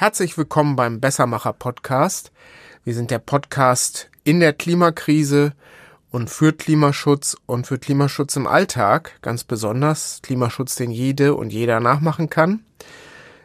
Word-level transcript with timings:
Herzlich 0.00 0.38
willkommen 0.38 0.76
beim 0.76 0.98
Bessermacher 0.98 1.52
Podcast. 1.52 2.32
Wir 2.84 2.94
sind 2.94 3.10
der 3.10 3.18
Podcast 3.18 4.08
in 4.24 4.40
der 4.40 4.54
Klimakrise 4.54 5.52
und 6.10 6.30
für 6.30 6.54
Klimaschutz 6.54 7.36
und 7.44 7.66
für 7.66 7.78
Klimaschutz 7.78 8.34
im 8.36 8.46
Alltag, 8.46 9.18
ganz 9.20 9.44
besonders 9.44 10.20
Klimaschutz, 10.22 10.76
den 10.76 10.90
jede 10.90 11.34
und 11.34 11.52
jeder 11.52 11.80
nachmachen 11.80 12.30
kann. 12.30 12.64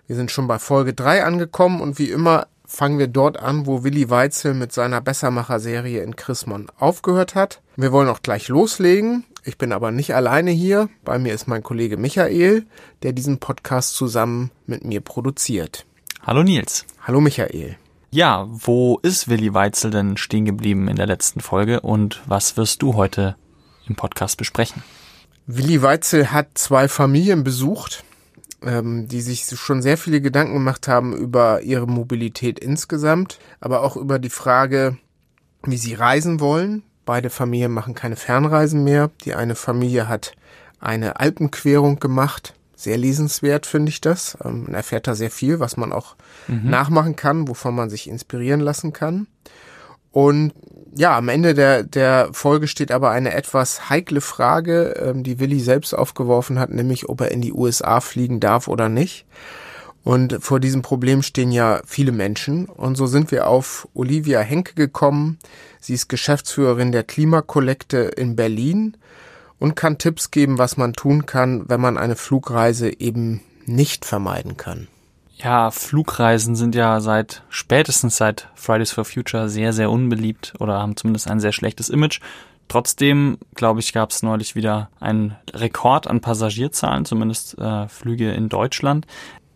Wir 0.07 0.15
sind 0.15 0.31
schon 0.31 0.47
bei 0.47 0.57
Folge 0.57 0.93
3 0.93 1.25
angekommen 1.25 1.81
und 1.81 1.99
wie 1.99 2.09
immer 2.09 2.47
fangen 2.65 2.99
wir 2.99 3.09
dort 3.09 3.37
an, 3.37 3.65
wo 3.65 3.83
Willi 3.83 4.09
Weitzel 4.09 4.53
mit 4.53 4.71
seiner 4.71 5.01
Bessermacher-Serie 5.01 6.03
in 6.03 6.15
Chrismon 6.15 6.67
aufgehört 6.79 7.35
hat. 7.35 7.61
Wir 7.75 7.91
wollen 7.91 8.07
auch 8.07 8.21
gleich 8.21 8.47
loslegen. 8.47 9.25
Ich 9.43 9.57
bin 9.57 9.73
aber 9.73 9.91
nicht 9.91 10.15
alleine 10.15 10.51
hier. 10.51 10.87
Bei 11.03 11.19
mir 11.19 11.33
ist 11.33 11.49
mein 11.49 11.63
Kollege 11.63 11.97
Michael, 11.97 12.65
der 13.03 13.11
diesen 13.11 13.39
Podcast 13.39 13.93
zusammen 13.95 14.51
mit 14.67 14.85
mir 14.85 15.01
produziert. 15.01 15.85
Hallo 16.25 16.43
Nils. 16.43 16.85
Hallo 17.01 17.21
Michael. 17.21 17.77
Ja, 18.11 18.47
wo 18.49 18.99
ist 19.03 19.29
Willi 19.29 19.53
Weitzel 19.53 19.91
denn 19.91 20.17
stehen 20.17 20.45
geblieben 20.45 20.87
in 20.87 20.95
der 20.95 21.05
letzten 21.05 21.39
Folge 21.39 21.81
und 21.81 22.21
was 22.25 22.57
wirst 22.57 22.81
du 22.81 22.95
heute 22.95 23.35
im 23.87 23.95
Podcast 23.95 24.37
besprechen? 24.37 24.83
Willi 25.45 25.81
Weitzel 25.81 26.31
hat 26.31 26.57
zwei 26.57 26.87
Familien 26.87 27.43
besucht, 27.43 28.03
ähm, 28.63 29.07
die 29.07 29.21
sich 29.21 29.45
schon 29.45 29.81
sehr 29.81 29.97
viele 29.97 30.19
Gedanken 30.19 30.55
gemacht 30.55 30.87
haben 30.87 31.15
über 31.15 31.61
ihre 31.61 31.87
Mobilität 31.87 32.59
insgesamt, 32.59 33.39
aber 33.59 33.83
auch 33.83 33.95
über 33.95 34.17
die 34.17 34.29
Frage, 34.29 34.97
wie 35.63 35.77
sie 35.77 35.93
reisen 35.93 36.39
wollen, 36.39 36.83
Beide 37.05 37.29
Familien 37.29 37.71
machen 37.71 37.93
keine 37.93 38.15
Fernreisen 38.15 38.83
mehr. 38.83 39.11
Die 39.23 39.35
eine 39.35 39.53
Familie 39.53 40.09
hat 40.09 40.33
eine 40.79 41.19
Alpenquerung 41.19 41.99
gemacht. 41.99 42.54
Sehr 42.75 42.97
lesenswert 42.97 43.65
finde 43.65 43.89
ich 43.89 44.01
das. 44.01 44.37
Ähm, 44.43 44.63
man 44.63 44.73
erfährt 44.73 45.07
da 45.07 45.15
sehr 45.15 45.31
viel, 45.31 45.59
was 45.59 45.77
man 45.77 45.93
auch 45.93 46.15
mhm. 46.47 46.69
nachmachen 46.69 47.15
kann, 47.15 47.47
wovon 47.47 47.75
man 47.75 47.89
sich 47.89 48.09
inspirieren 48.09 48.59
lassen 48.59 48.93
kann. 48.93 49.27
Und 50.11 50.53
ja, 50.95 51.17
am 51.17 51.27
Ende 51.27 51.53
der, 51.53 51.83
der 51.83 52.29
Folge 52.31 52.67
steht 52.67 52.91
aber 52.91 53.11
eine 53.11 53.33
etwas 53.33 53.89
heikle 53.89 54.21
Frage, 54.21 54.93
ähm, 54.97 55.23
die 55.23 55.39
Willi 55.39 55.59
selbst 55.59 55.93
aufgeworfen 55.93 56.57
hat, 56.57 56.69
nämlich 56.69 57.09
ob 57.09 57.21
er 57.21 57.31
in 57.31 57.41
die 57.41 57.51
USA 57.51 57.99
fliegen 57.99 58.39
darf 58.39 58.67
oder 58.67 58.87
nicht. 58.87 59.25
Und 60.05 60.37
vor 60.39 60.59
diesem 60.59 60.83
Problem 60.83 61.23
stehen 61.23 61.51
ja 61.51 61.81
viele 61.85 62.11
Menschen. 62.11 62.67
Und 62.67 62.95
so 62.95 63.07
sind 63.07 63.31
wir 63.31 63.47
auf 63.47 63.87
Olivia 63.93 64.39
Henke 64.39 64.75
gekommen. 64.75 65.39
Sie 65.81 65.95
ist 65.95 66.09
Geschäftsführerin 66.09 66.91
der 66.91 67.03
Klimakollekte 67.03 67.97
in 67.97 68.35
Berlin 68.35 68.95
und 69.59 69.75
kann 69.75 69.97
Tipps 69.97 70.31
geben, 70.31 70.57
was 70.57 70.77
man 70.77 70.93
tun 70.93 71.25
kann, 71.25 71.67
wenn 71.67 71.81
man 71.81 71.97
eine 71.97 72.15
Flugreise 72.15 72.99
eben 72.99 73.41
nicht 73.65 74.05
vermeiden 74.05 74.57
kann. 74.57 74.87
Ja, 75.37 75.69
Flugreisen 75.71 76.55
sind 76.55 76.75
ja 76.75 77.01
seit 77.01 77.43
spätestens 77.49 78.17
seit 78.17 78.49
Fridays 78.55 78.91
for 78.91 79.05
Future 79.05 79.49
sehr, 79.49 79.73
sehr 79.73 79.91
unbeliebt 79.91 80.53
oder 80.59 80.79
haben 80.79 80.95
zumindest 80.95 81.29
ein 81.29 81.39
sehr 81.39 81.51
schlechtes 81.51 81.89
Image. 81.89 82.21
Trotzdem, 82.67 83.37
glaube 83.53 83.79
ich, 83.79 83.93
gab 83.93 84.11
es 84.11 84.23
neulich 84.23 84.55
wieder 84.55 84.89
einen 84.99 85.35
Rekord 85.53 86.07
an 86.07 86.21
Passagierzahlen, 86.21 87.05
zumindest 87.05 87.57
äh, 87.59 87.87
Flüge 87.87 88.31
in 88.31 88.49
Deutschland. 88.49 89.05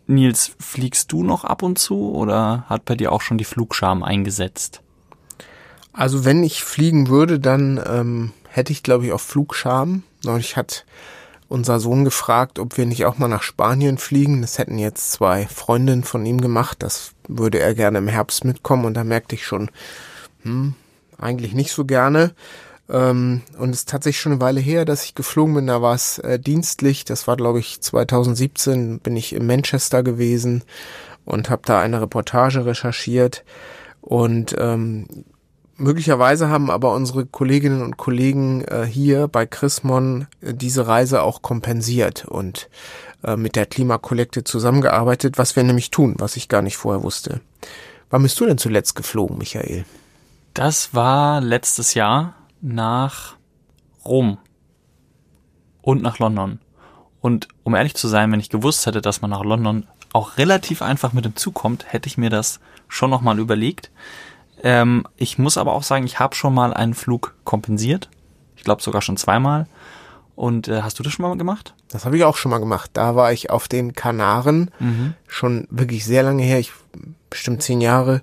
Nils, 0.06 0.54
fliegst 0.58 1.10
du 1.12 1.22
noch 1.22 1.44
ab 1.44 1.62
und 1.62 1.78
zu 1.78 2.12
oder 2.12 2.64
hat 2.68 2.84
bei 2.84 2.94
dir 2.94 3.12
auch 3.12 3.20
schon 3.20 3.38
die 3.38 3.44
Flugscham 3.44 4.02
eingesetzt? 4.02 4.82
Also 5.92 6.24
wenn 6.24 6.44
ich 6.44 6.62
fliegen 6.62 7.08
würde, 7.08 7.40
dann 7.40 7.80
ähm, 7.84 8.32
hätte 8.50 8.72
ich, 8.72 8.82
glaube 8.82 9.06
ich, 9.06 9.12
auch 9.12 9.20
Flugscham. 9.20 10.02
Neulich 10.24 10.56
hat 10.56 10.84
unser 11.48 11.80
Sohn 11.80 12.04
gefragt, 12.04 12.58
ob 12.58 12.76
wir 12.76 12.86
nicht 12.86 13.04
auch 13.04 13.18
mal 13.18 13.28
nach 13.28 13.42
Spanien 13.42 13.98
fliegen. 13.98 14.40
Das 14.40 14.58
hätten 14.58 14.78
jetzt 14.78 15.12
zwei 15.12 15.46
Freundinnen 15.46 16.04
von 16.04 16.24
ihm 16.24 16.40
gemacht. 16.40 16.82
Das 16.82 17.12
würde 17.26 17.58
er 17.58 17.74
gerne 17.74 17.98
im 17.98 18.08
Herbst 18.08 18.44
mitkommen. 18.44 18.84
Und 18.84 18.94
da 18.94 19.04
merkte 19.04 19.34
ich 19.34 19.44
schon, 19.44 19.70
hm, 20.42 20.74
eigentlich 21.18 21.52
nicht 21.52 21.72
so 21.72 21.84
gerne. 21.84 22.34
Ähm, 22.88 23.42
und 23.58 23.70
es 23.70 23.80
ist 23.80 23.88
tatsächlich 23.88 24.20
schon 24.20 24.32
eine 24.32 24.40
Weile 24.40 24.60
her, 24.60 24.84
dass 24.84 25.04
ich 25.04 25.14
geflogen 25.14 25.54
bin. 25.54 25.66
Da 25.66 25.82
war 25.82 25.94
es 25.94 26.18
äh, 26.18 26.38
dienstlich. 26.38 27.04
Das 27.04 27.26
war, 27.26 27.36
glaube 27.36 27.58
ich, 27.58 27.80
2017 27.80 29.00
bin 29.00 29.16
ich 29.16 29.34
in 29.34 29.46
Manchester 29.46 30.02
gewesen 30.02 30.62
und 31.24 31.50
habe 31.50 31.62
da 31.64 31.80
eine 31.80 32.00
Reportage 32.00 32.64
recherchiert. 32.64 33.44
Und 34.00 34.54
ähm, 34.58 35.06
möglicherweise 35.80 36.48
haben 36.48 36.70
aber 36.70 36.92
unsere 36.94 37.26
Kolleginnen 37.26 37.82
und 37.82 37.96
Kollegen 37.96 38.62
äh, 38.64 38.84
hier 38.84 39.28
bei 39.28 39.46
Chrismon 39.46 40.26
äh, 40.40 40.54
diese 40.54 40.86
Reise 40.86 41.22
auch 41.22 41.42
kompensiert 41.42 42.24
und 42.26 42.68
äh, 43.24 43.36
mit 43.36 43.56
der 43.56 43.66
Klimakollekte 43.66 44.44
zusammengearbeitet, 44.44 45.38
was 45.38 45.56
wir 45.56 45.62
nämlich 45.62 45.90
tun, 45.90 46.14
was 46.18 46.36
ich 46.36 46.48
gar 46.48 46.62
nicht 46.62 46.76
vorher 46.76 47.02
wusste. 47.02 47.40
Wann 48.10 48.22
bist 48.22 48.38
du 48.40 48.46
denn 48.46 48.58
zuletzt 48.58 48.94
geflogen, 48.94 49.38
Michael? 49.38 49.84
Das 50.54 50.94
war 50.94 51.40
letztes 51.40 51.94
Jahr 51.94 52.34
nach 52.60 53.36
Rom 54.04 54.38
und 55.82 56.02
nach 56.02 56.18
London. 56.18 56.58
Und 57.20 57.48
um 57.64 57.74
ehrlich 57.74 57.94
zu 57.94 58.08
sein, 58.08 58.32
wenn 58.32 58.40
ich 58.40 58.50
gewusst 58.50 58.86
hätte, 58.86 59.00
dass 59.00 59.20
man 59.20 59.30
nach 59.30 59.44
London 59.44 59.86
auch 60.12 60.38
relativ 60.38 60.82
einfach 60.82 61.12
mit 61.12 61.24
dem 61.24 61.36
Zug 61.36 61.54
kommt, 61.54 61.92
hätte 61.92 62.08
ich 62.08 62.18
mir 62.18 62.30
das 62.30 62.60
schon 62.88 63.10
nochmal 63.10 63.38
überlegt. 63.38 63.90
Ähm, 64.62 65.06
ich 65.16 65.38
muss 65.38 65.58
aber 65.58 65.72
auch 65.72 65.82
sagen, 65.82 66.04
ich 66.04 66.18
habe 66.18 66.34
schon 66.34 66.54
mal 66.54 66.72
einen 66.74 66.94
Flug 66.94 67.34
kompensiert. 67.44 68.08
Ich 68.56 68.64
glaube 68.64 68.82
sogar 68.82 69.02
schon 69.02 69.16
zweimal. 69.16 69.66
Und 70.36 70.68
äh, 70.68 70.82
hast 70.82 70.98
du 70.98 71.02
das 71.02 71.12
schon 71.12 71.24
mal 71.24 71.36
gemacht? 71.36 71.74
Das 71.90 72.04
habe 72.04 72.16
ich 72.16 72.24
auch 72.24 72.36
schon 72.36 72.50
mal 72.50 72.60
gemacht. 72.60 72.90
Da 72.94 73.14
war 73.14 73.32
ich 73.32 73.50
auf 73.50 73.68
den 73.68 73.94
Kanaren, 73.94 74.70
mhm. 74.78 75.14
schon 75.28 75.66
wirklich 75.70 76.04
sehr 76.04 76.22
lange 76.22 76.42
her, 76.42 76.58
ich 76.58 76.72
bestimmt 77.28 77.62
zehn 77.62 77.80
Jahre. 77.80 78.22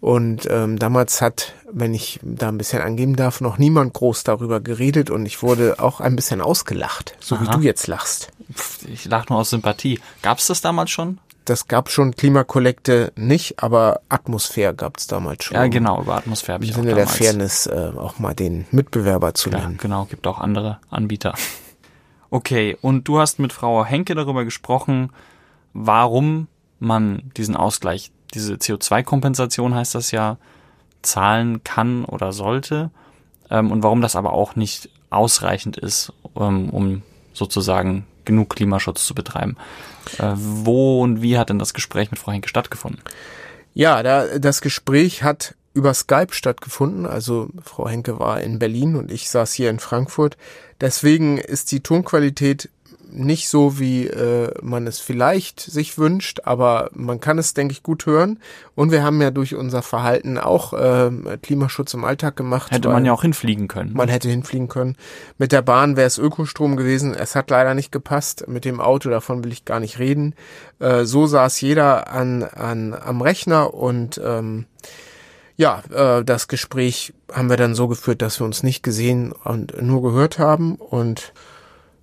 Und 0.00 0.46
ähm, 0.50 0.78
damals 0.78 1.22
hat, 1.22 1.54
wenn 1.72 1.94
ich 1.94 2.20
da 2.22 2.48
ein 2.48 2.58
bisschen 2.58 2.82
angeben 2.82 3.16
darf, 3.16 3.40
noch 3.40 3.56
niemand 3.56 3.94
groß 3.94 4.22
darüber 4.24 4.60
geredet 4.60 5.08
und 5.08 5.24
ich 5.24 5.42
wurde 5.42 5.76
auch 5.78 6.00
ein 6.00 6.14
bisschen 6.14 6.42
ausgelacht, 6.42 7.16
so 7.20 7.36
Aha. 7.36 7.42
wie 7.42 7.56
du 7.56 7.60
jetzt 7.60 7.86
lachst. 7.86 8.28
Ich 8.86 9.06
lach 9.06 9.28
nur 9.28 9.38
aus 9.38 9.50
Sympathie. 9.50 10.00
Gab 10.20 10.38
es 10.38 10.46
das 10.46 10.60
damals 10.60 10.90
schon? 10.90 11.20
Das 11.44 11.68
gab 11.68 11.90
schon 11.90 12.14
Klimakollekte 12.14 13.12
nicht, 13.16 13.62
aber 13.62 14.00
Atmosphäre 14.08 14.74
gab 14.74 14.96
es 14.96 15.06
damals 15.06 15.44
schon. 15.44 15.56
Ja, 15.56 15.66
genau, 15.66 16.00
über 16.00 16.16
Atmosphäre 16.16 16.54
habe 16.54 16.64
ich 16.64 16.70
Im 16.70 16.76
Sinne 16.76 16.94
der 16.94 17.06
Fairness 17.06 17.66
äh, 17.66 17.92
auch 17.96 18.18
mal 18.18 18.34
den 18.34 18.66
Mitbewerber 18.70 19.34
zu 19.34 19.50
ja, 19.50 19.58
nennen. 19.58 19.78
Genau, 19.78 20.06
gibt 20.06 20.26
auch 20.26 20.40
andere 20.40 20.78
Anbieter. 20.90 21.34
Okay, 22.30 22.76
und 22.80 23.06
du 23.06 23.20
hast 23.20 23.38
mit 23.38 23.52
Frau 23.52 23.84
Henke 23.84 24.16
darüber 24.16 24.44
gesprochen, 24.44 25.10
warum 25.72 26.48
man 26.80 27.30
diesen 27.36 27.54
Ausgleich 27.54 28.10
diese 28.34 28.54
CO2-Kompensation 28.54 29.72
heißt 29.72 29.94
das 29.94 30.10
ja, 30.10 30.38
zahlen 31.02 31.62
kann 31.62 32.04
oder 32.04 32.32
sollte 32.32 32.90
ähm, 33.50 33.70
und 33.70 33.84
warum 33.84 34.00
das 34.00 34.16
aber 34.16 34.32
auch 34.32 34.56
nicht 34.56 34.90
ausreichend 35.10 35.76
ist, 35.76 36.12
ähm, 36.36 36.70
um 36.70 37.02
sozusagen 37.32 38.04
genug 38.24 38.50
Klimaschutz 38.50 39.06
zu 39.06 39.14
betreiben. 39.14 39.56
Äh, 40.18 40.32
wo 40.34 41.02
und 41.02 41.22
wie 41.22 41.38
hat 41.38 41.50
denn 41.50 41.58
das 41.58 41.74
Gespräch 41.74 42.10
mit 42.10 42.18
Frau 42.18 42.32
Henke 42.32 42.48
stattgefunden? 42.48 43.02
Ja, 43.74 44.02
da, 44.02 44.38
das 44.38 44.60
Gespräch 44.60 45.22
hat 45.22 45.54
über 45.74 45.92
Skype 45.92 46.32
stattgefunden. 46.32 47.06
Also 47.06 47.48
Frau 47.62 47.88
Henke 47.88 48.18
war 48.18 48.40
in 48.40 48.58
Berlin 48.58 48.94
und 48.96 49.10
ich 49.10 49.28
saß 49.28 49.52
hier 49.52 49.70
in 49.70 49.80
Frankfurt. 49.80 50.36
Deswegen 50.80 51.38
ist 51.38 51.72
die 51.72 51.80
Tonqualität 51.80 52.70
nicht 53.14 53.48
so, 53.48 53.78
wie 53.78 54.06
äh, 54.06 54.52
man 54.62 54.86
es 54.86 54.98
vielleicht 54.98 55.60
sich 55.60 55.98
wünscht, 55.98 56.40
aber 56.44 56.90
man 56.92 57.20
kann 57.20 57.38
es, 57.38 57.54
denke 57.54 57.72
ich, 57.72 57.82
gut 57.82 58.06
hören. 58.06 58.40
Und 58.74 58.90
wir 58.90 59.02
haben 59.02 59.22
ja 59.22 59.30
durch 59.30 59.54
unser 59.54 59.82
Verhalten 59.82 60.38
auch 60.38 60.72
äh, 60.72 61.10
Klimaschutz 61.42 61.94
im 61.94 62.04
Alltag 62.04 62.36
gemacht. 62.36 62.70
Hätte 62.72 62.88
man 62.88 63.04
ja 63.04 63.12
auch 63.12 63.22
hinfliegen 63.22 63.68
können. 63.68 63.92
Man 63.94 64.08
hätte 64.08 64.28
hinfliegen 64.28 64.68
können. 64.68 64.96
Mit 65.38 65.52
der 65.52 65.62
Bahn 65.62 65.96
wäre 65.96 66.06
es 66.06 66.18
Ökostrom 66.18 66.76
gewesen. 66.76 67.14
Es 67.14 67.34
hat 67.34 67.50
leider 67.50 67.74
nicht 67.74 67.92
gepasst. 67.92 68.46
Mit 68.48 68.64
dem 68.64 68.80
Auto, 68.80 69.10
davon 69.10 69.44
will 69.44 69.52
ich 69.52 69.64
gar 69.64 69.80
nicht 69.80 69.98
reden. 69.98 70.34
Äh, 70.80 71.04
so 71.04 71.26
saß 71.26 71.60
jeder 71.60 72.10
an, 72.10 72.42
an, 72.42 72.94
am 72.94 73.22
Rechner 73.22 73.74
und 73.74 74.20
ähm, 74.22 74.66
ja, 75.56 75.82
äh, 75.92 76.24
das 76.24 76.48
Gespräch 76.48 77.14
haben 77.32 77.48
wir 77.48 77.56
dann 77.56 77.74
so 77.74 77.88
geführt, 77.88 78.22
dass 78.22 78.40
wir 78.40 78.44
uns 78.44 78.62
nicht 78.62 78.82
gesehen 78.82 79.32
und 79.32 79.80
nur 79.80 80.02
gehört 80.02 80.38
haben. 80.38 80.74
Und 80.76 81.32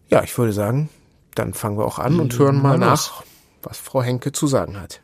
ja, 0.09 0.23
ich 0.23 0.37
würde 0.37 0.53
sagen, 0.53 0.89
dann 1.35 1.53
fangen 1.53 1.77
wir 1.77 1.85
auch 1.85 1.99
an 1.99 2.19
und 2.19 2.37
hören 2.37 2.61
mal 2.61 2.77
nach, 2.77 3.23
was 3.63 3.77
Frau 3.77 4.01
Henke 4.01 4.31
zu 4.31 4.47
sagen 4.47 4.79
hat. 4.79 5.01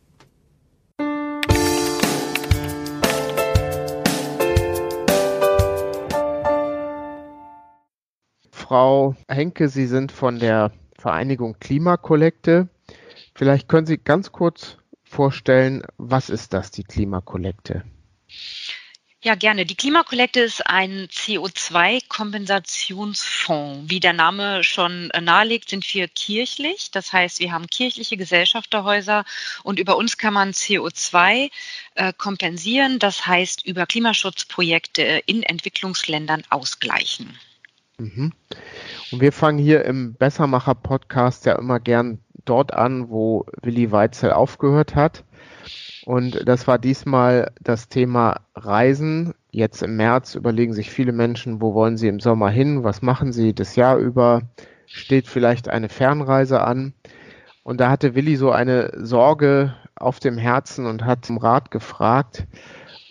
Frau 8.52 9.16
Henke, 9.30 9.70
Sie 9.70 9.86
sind 9.86 10.12
von 10.12 10.40
der 10.40 10.72
Vereinigung 11.00 11.56
Klimakollekte. 11.60 12.68
Vielleicht 13.34 13.70
können 13.70 13.88
Sie 13.88 13.98
ganz 13.98 14.34
kurz 14.34 14.78
vorstellen, 15.04 15.84
was 15.98 16.30
ist 16.30 16.52
das, 16.54 16.72
die 16.72 16.84
Klimakollekte? 16.84 17.84
Ja, 19.28 19.36
gerne. 19.36 19.66
Die 19.66 19.76
Klimakollekte 19.76 20.40
ist 20.40 20.66
ein 20.66 21.10
CO2-Kompensationsfonds. 21.10 23.90
Wie 23.90 24.00
der 24.00 24.14
Name 24.14 24.64
schon 24.64 25.12
nahelegt, 25.20 25.70
sind 25.70 25.94
wir 25.94 26.08
kirchlich. 26.08 26.92
Das 26.92 27.12
heißt, 27.12 27.42
wir 27.42 27.52
haben 27.52 27.68
kirchliche 27.68 28.16
Gesellschafterhäuser 28.16 29.26
und 29.64 29.80
über 29.80 29.98
uns 29.98 30.18
kann 30.18 30.34
man 30.34 30.52
CO2 30.52 31.52
äh, 31.96 32.14
kompensieren. 32.18 33.00
Das 33.00 33.28
heißt, 33.28 33.66
über 33.66 33.86
Klimaschutzprojekte 33.86 35.24
in 35.26 35.44
Entwicklungsländern 35.44 36.44
ausgleichen. 36.50 37.38
Mhm. 37.98 38.32
Und 39.12 39.20
wir 39.20 39.34
fangen 39.34 39.60
hier 39.60 39.84
im 39.84 40.14
Bessermacher-Podcast 40.14 41.46
ja 41.46 41.60
immer 41.60 41.82
gern 41.82 42.20
dort 42.46 42.74
an, 42.74 43.10
wo 43.10 43.46
Willi 43.62 43.92
Weitzel 43.92 44.32
aufgehört 44.32 44.96
hat. 44.96 45.26
Und 46.08 46.48
das 46.48 46.68
war 46.70 46.80
diesmal 46.80 47.52
das 47.60 47.90
Thema 47.90 48.40
Reisen. 48.56 49.34
Jetzt 49.52 49.84
im 49.84 49.98
März 49.98 50.36
überlegen 50.36 50.72
sich 50.72 50.90
viele 50.90 51.12
Menschen, 51.12 51.60
wo 51.60 51.74
wollen 51.74 51.98
sie 51.98 52.08
im 52.08 52.22
Sommer 52.22 52.50
hin, 52.50 52.86
was 52.86 53.02
machen 53.02 53.34
sie 53.34 53.54
das 53.54 53.76
Jahr 53.76 53.98
über, 53.98 54.44
steht 54.86 55.28
vielleicht 55.28 55.68
eine 55.68 55.90
Fernreise 55.90 56.62
an. 56.62 56.94
Und 57.62 57.82
da 57.82 57.90
hatte 57.90 58.16
Willi 58.16 58.38
so 58.38 58.52
eine 58.52 58.94
Sorge 58.96 59.76
auf 59.96 60.22
dem 60.22 60.38
Herzen 60.38 60.86
und 60.86 61.04
hat 61.04 61.30
um 61.30 61.40
Rat 61.40 61.72
gefragt. 61.72 62.48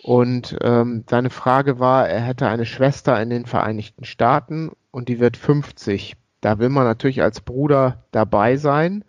Und 0.01 0.57
ähm, 0.63 1.03
seine 1.07 1.29
Frage 1.29 1.77
war, 1.77 2.09
er 2.09 2.21
hätte 2.21 2.47
eine 2.47 2.65
Schwester 2.65 3.21
in 3.21 3.29
den 3.29 3.45
Vereinigten 3.45 4.05
Staaten 4.05 4.71
und 4.89 5.07
die 5.07 5.19
wird 5.19 5.37
50. 5.37 6.15
Da 6.41 6.57
will 6.57 6.69
man 6.69 6.85
natürlich 6.85 7.21
als 7.21 7.41
Bruder 7.41 8.05
dabei 8.11 8.57
sein. 8.57 9.03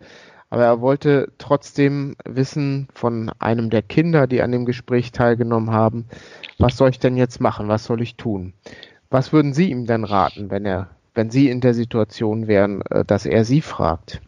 Aber 0.49 0.63
er 0.63 0.81
wollte 0.81 1.31
trotzdem 1.37 2.15
wissen 2.25 2.87
von 2.93 3.31
einem 3.39 3.69
der 3.69 3.83
Kinder, 3.83 4.25
die 4.25 4.41
an 4.41 4.51
dem 4.51 4.65
Gespräch 4.65 5.11
teilgenommen 5.11 5.71
haben, 5.71 6.05
was 6.57 6.75
soll 6.77 6.89
ich 6.89 6.99
denn 6.99 7.17
jetzt 7.17 7.39
machen? 7.39 7.67
Was 7.67 7.83
soll 7.83 8.01
ich 8.01 8.15
tun? 8.15 8.53
Was 9.09 9.31
würden 9.31 9.53
Sie 9.53 9.69
ihm 9.69 9.85
denn 9.85 10.03
raten, 10.03 10.49
wenn 10.49 10.65
er, 10.65 10.89
wenn 11.13 11.29
Sie 11.29 11.49
in 11.49 11.61
der 11.61 11.73
Situation 11.73 12.47
wären, 12.47 12.81
äh, 12.89 13.05
dass 13.05 13.25
er 13.25 13.45
Sie 13.45 13.61
fragt? 13.61 14.21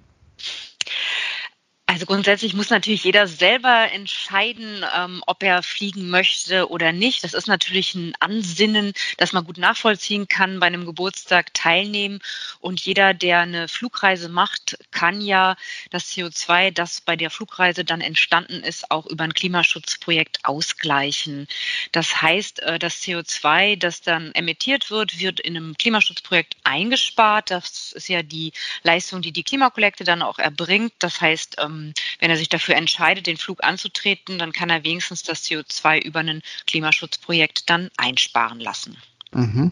Also 2.01 2.15
grundsätzlich 2.15 2.55
muss 2.55 2.71
natürlich 2.71 3.03
jeder 3.03 3.27
selber 3.27 3.91
entscheiden, 3.91 4.83
ähm, 4.97 5.21
ob 5.27 5.43
er 5.43 5.61
fliegen 5.61 6.09
möchte 6.09 6.67
oder 6.71 6.93
nicht. 6.93 7.23
Das 7.23 7.35
ist 7.35 7.47
natürlich 7.47 7.93
ein 7.93 8.15
Ansinnen, 8.19 8.93
das 9.17 9.33
man 9.33 9.45
gut 9.45 9.59
nachvollziehen 9.59 10.27
kann, 10.27 10.59
bei 10.59 10.65
einem 10.65 10.87
Geburtstag 10.87 11.53
teilnehmen. 11.53 12.17
Und 12.59 12.81
jeder, 12.81 13.13
der 13.13 13.41
eine 13.41 13.67
Flugreise 13.67 14.29
macht, 14.29 14.79
kann 14.89 15.21
ja 15.21 15.55
das 15.91 16.11
CO2, 16.11 16.71
das 16.71 17.01
bei 17.01 17.15
der 17.15 17.29
Flugreise 17.29 17.85
dann 17.85 18.01
entstanden 18.01 18.63
ist, 18.63 18.89
auch 18.89 19.05
über 19.05 19.23
ein 19.23 19.35
Klimaschutzprojekt 19.35 20.39
ausgleichen. 20.41 21.47
Das 21.91 22.19
heißt, 22.19 22.63
äh, 22.63 22.79
das 22.79 22.95
CO2, 23.03 23.77
das 23.77 24.01
dann 24.01 24.31
emittiert 24.31 24.89
wird, 24.89 25.19
wird 25.19 25.39
in 25.39 25.55
einem 25.55 25.77
Klimaschutzprojekt 25.77 26.57
eingespart. 26.63 27.51
Das 27.51 27.91
ist 27.91 28.09
ja 28.09 28.23
die 28.23 28.53
Leistung, 28.81 29.21
die 29.21 29.31
die 29.31 29.43
Klimakollekte 29.43 30.03
dann 30.03 30.23
auch 30.23 30.39
erbringt. 30.39 30.93
Das 30.97 31.21
heißt, 31.21 31.57
ähm, 31.59 31.90
ähm, 31.91 31.93
wenn 32.19 32.29
er 32.29 32.35
sich 32.37 32.49
dafür 32.49 32.75
entscheidet, 32.75 33.25
den 33.27 33.37
Flug 33.37 33.63
anzutreten, 33.63 34.37
dann 34.39 34.51
kann 34.51 34.69
er 34.69 34.83
wenigstens 34.83 35.23
das 35.23 35.43
CO2 35.43 36.03
über 36.03 36.19
ein 36.19 36.41
Klimaschutzprojekt 36.67 37.69
dann 37.69 37.89
einsparen 37.97 38.59
lassen. 38.59 38.97
Mhm. 39.33 39.71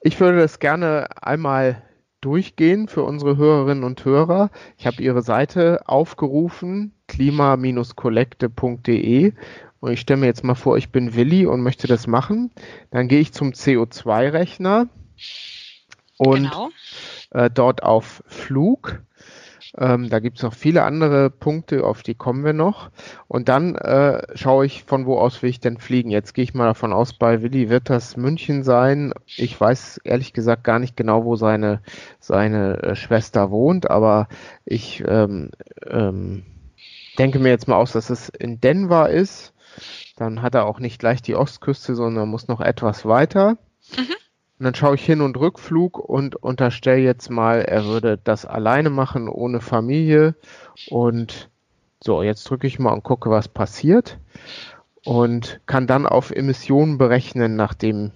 Ich 0.00 0.18
würde 0.20 0.38
das 0.38 0.58
gerne 0.58 1.06
einmal 1.22 1.80
durchgehen 2.20 2.88
für 2.88 3.04
unsere 3.04 3.36
Hörerinnen 3.36 3.84
und 3.84 4.04
Hörer. 4.04 4.50
Ich 4.78 4.86
habe 4.86 5.00
Ihre 5.02 5.22
Seite 5.22 5.82
aufgerufen, 5.86 6.92
klima-kollekte.de 7.06 9.32
und 9.80 9.92
ich 9.92 10.00
stelle 10.00 10.20
mir 10.20 10.26
jetzt 10.26 10.44
mal 10.44 10.54
vor, 10.54 10.78
ich 10.78 10.90
bin 10.90 11.14
Willi 11.14 11.44
und 11.46 11.60
möchte 11.60 11.86
das 11.86 12.06
machen. 12.06 12.50
Dann 12.90 13.08
gehe 13.08 13.20
ich 13.20 13.34
zum 13.34 13.50
CO2-Rechner 13.50 14.88
und 16.16 16.44
genau. 16.44 16.70
äh, 17.30 17.50
dort 17.50 17.82
auf 17.82 18.22
Flug 18.26 19.02
ähm, 19.76 20.08
da 20.08 20.20
gibt 20.20 20.36
es 20.36 20.42
noch 20.42 20.54
viele 20.54 20.84
andere 20.84 21.30
Punkte, 21.30 21.84
auf 21.84 22.02
die 22.02 22.14
kommen 22.14 22.44
wir 22.44 22.52
noch. 22.52 22.90
Und 23.26 23.48
dann 23.48 23.74
äh, 23.74 24.22
schaue 24.36 24.66
ich, 24.66 24.84
von 24.84 25.06
wo 25.06 25.18
aus 25.18 25.42
will 25.42 25.50
ich 25.50 25.60
denn 25.60 25.78
fliegen. 25.78 26.10
Jetzt 26.10 26.32
gehe 26.34 26.44
ich 26.44 26.54
mal 26.54 26.66
davon 26.66 26.92
aus, 26.92 27.12
bei 27.12 27.42
Willi 27.42 27.68
wird 27.68 27.90
das 27.90 28.16
München 28.16 28.62
sein. 28.62 29.12
Ich 29.36 29.60
weiß 29.60 30.00
ehrlich 30.04 30.32
gesagt 30.32 30.62
gar 30.64 30.78
nicht 30.78 30.96
genau, 30.96 31.24
wo 31.24 31.34
seine, 31.36 31.82
seine 32.20 32.82
äh, 32.82 32.96
Schwester 32.96 33.50
wohnt, 33.50 33.90
aber 33.90 34.28
ich 34.64 35.02
ähm, 35.06 35.50
ähm, 35.86 36.44
denke 37.18 37.40
mir 37.40 37.50
jetzt 37.50 37.66
mal 37.66 37.76
aus, 37.76 37.92
dass 37.92 38.10
es 38.10 38.28
in 38.28 38.60
Denver 38.60 39.10
ist. 39.10 39.52
Dann 40.16 40.42
hat 40.42 40.54
er 40.54 40.66
auch 40.66 40.78
nicht 40.78 41.00
gleich 41.00 41.20
die 41.20 41.34
Ostküste, 41.34 41.96
sondern 41.96 42.28
muss 42.28 42.46
noch 42.46 42.60
etwas 42.60 43.06
weiter. 43.06 43.56
Mhm. 43.96 44.13
Und 44.58 44.64
dann 44.64 44.74
schaue 44.74 44.94
ich 44.94 45.04
Hin- 45.04 45.20
und 45.20 45.36
Rückflug 45.36 45.98
und 45.98 46.36
unterstelle 46.36 47.00
jetzt 47.00 47.28
mal, 47.28 47.62
er 47.62 47.84
würde 47.86 48.18
das 48.22 48.46
alleine 48.46 48.88
machen, 48.88 49.28
ohne 49.28 49.60
Familie. 49.60 50.36
Und 50.90 51.50
so, 52.02 52.22
jetzt 52.22 52.48
drücke 52.48 52.68
ich 52.68 52.78
mal 52.78 52.92
und 52.92 53.02
gucke, 53.02 53.30
was 53.30 53.48
passiert. 53.48 54.18
Und 55.04 55.60
kann 55.66 55.88
dann 55.88 56.06
auf 56.06 56.30
Emissionen 56.30 56.98
berechnen, 56.98 57.56
nachdem 57.56 58.12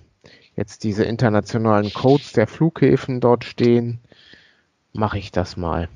jetzt 0.55 0.85
diese 0.85 1.02
internationalen 1.05 1.93
Codes 1.93 2.32
der 2.32 2.46
Flughäfen 2.46 3.20
dort 3.20 3.44
stehen. 3.44 3.99
Mache 4.93 5.19
ich 5.19 5.32
das 5.32 5.56
mal. 5.56 5.88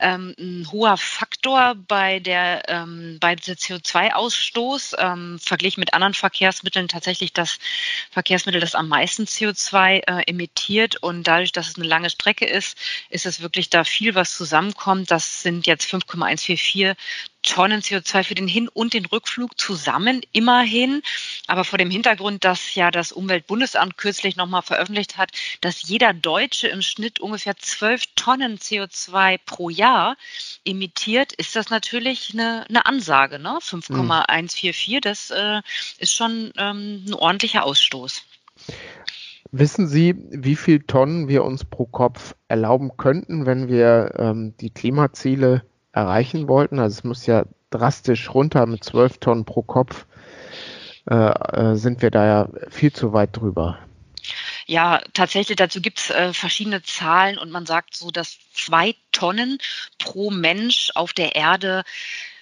ähm, 0.00 0.34
ein 0.38 0.68
hoher 0.72 0.96
Faktor 0.96 1.74
bei 1.74 2.20
der, 2.20 2.68
ähm, 2.68 3.18
bei 3.20 3.34
der 3.34 3.56
CO2-Ausstoß, 3.56 4.94
ähm, 4.98 5.38
verglichen 5.38 5.80
mit 5.80 5.94
anderen 5.94 6.14
Verkehrsmitteln 6.14 6.88
tatsächlich 6.88 7.32
das 7.32 7.58
Verkehrsmittel, 8.10 8.60
das 8.60 8.74
am 8.74 8.88
meisten 8.88 9.24
CO2 9.24 10.02
äh, 10.06 10.22
emittiert. 10.26 10.96
Und 11.02 11.24
dadurch, 11.24 11.52
dass 11.52 11.68
es 11.68 11.76
eine 11.76 11.86
lange 11.86 12.10
Strecke 12.10 12.46
ist, 12.46 12.78
ist 13.10 13.26
es 13.26 13.40
wirklich 13.40 13.70
da 13.70 13.84
viel, 13.84 14.14
was 14.14 14.34
zusammenkommt. 14.34 15.10
Das 15.10 15.42
sind 15.42 15.66
jetzt 15.66 15.84
5,144 15.86 16.96
Tonnen 17.44 17.82
CO2 17.82 18.24
für 18.24 18.34
den 18.34 18.48
Hin- 18.48 18.68
und 18.68 18.94
den 18.94 19.06
Rückflug 19.06 19.58
zusammen, 19.58 20.22
immerhin. 20.32 21.02
Aber 21.46 21.64
vor 21.64 21.78
dem 21.78 21.90
Hintergrund, 21.90 22.44
dass 22.44 22.74
ja 22.74 22.90
das 22.90 23.12
Umweltbundesamt 23.12 23.96
kürzlich 23.96 24.36
nochmal 24.36 24.62
veröffentlicht 24.62 25.16
hat, 25.16 25.30
dass 25.60 25.82
jeder 25.82 26.12
Deutsche 26.12 26.68
im 26.68 26.82
Schnitt 26.82 27.20
ungefähr 27.20 27.56
12 27.56 28.04
Tonnen 28.16 28.58
CO2 28.58 29.38
pro 29.44 29.70
Jahr 29.70 30.16
emittiert, 30.64 31.32
ist 31.34 31.54
das 31.54 31.70
natürlich 31.70 32.32
eine, 32.32 32.64
eine 32.68 32.86
Ansage. 32.86 33.38
Ne? 33.38 33.58
5,144, 33.60 35.00
das 35.00 35.30
äh, 35.30 35.60
ist 35.98 36.12
schon 36.12 36.52
ähm, 36.56 37.04
ein 37.06 37.14
ordentlicher 37.14 37.64
Ausstoß. 37.64 38.22
Wissen 39.52 39.86
Sie, 39.86 40.16
wie 40.30 40.56
viel 40.56 40.80
Tonnen 40.80 41.28
wir 41.28 41.44
uns 41.44 41.64
pro 41.64 41.84
Kopf 41.84 42.34
erlauben 42.48 42.96
könnten, 42.96 43.46
wenn 43.46 43.68
wir 43.68 44.14
ähm, 44.18 44.54
die 44.60 44.70
Klimaziele 44.70 45.62
erreichen 45.94 46.48
wollten. 46.48 46.78
Also 46.78 46.98
es 46.98 47.04
muss 47.04 47.26
ja 47.26 47.44
drastisch 47.70 48.34
runter 48.34 48.66
mit 48.66 48.84
12 48.84 49.18
Tonnen 49.18 49.44
pro 49.44 49.62
Kopf. 49.62 50.06
Äh, 51.08 51.14
äh, 51.14 51.74
sind 51.76 52.02
wir 52.02 52.10
da 52.10 52.26
ja 52.26 52.48
viel 52.70 52.92
zu 52.92 53.12
weit 53.12 53.36
drüber. 53.36 53.78
Ja, 54.66 55.02
tatsächlich, 55.12 55.56
dazu 55.56 55.82
gibt 55.82 55.98
es 55.98 56.10
äh, 56.10 56.32
verschiedene 56.32 56.82
Zahlen 56.82 57.36
und 57.36 57.50
man 57.50 57.66
sagt 57.66 57.94
so, 57.94 58.10
dass 58.10 58.38
zwei 58.54 58.94
Tonnen 59.12 59.58
pro 59.98 60.30
Mensch 60.30 60.90
auf 60.94 61.12
der 61.12 61.36
Erde 61.36 61.84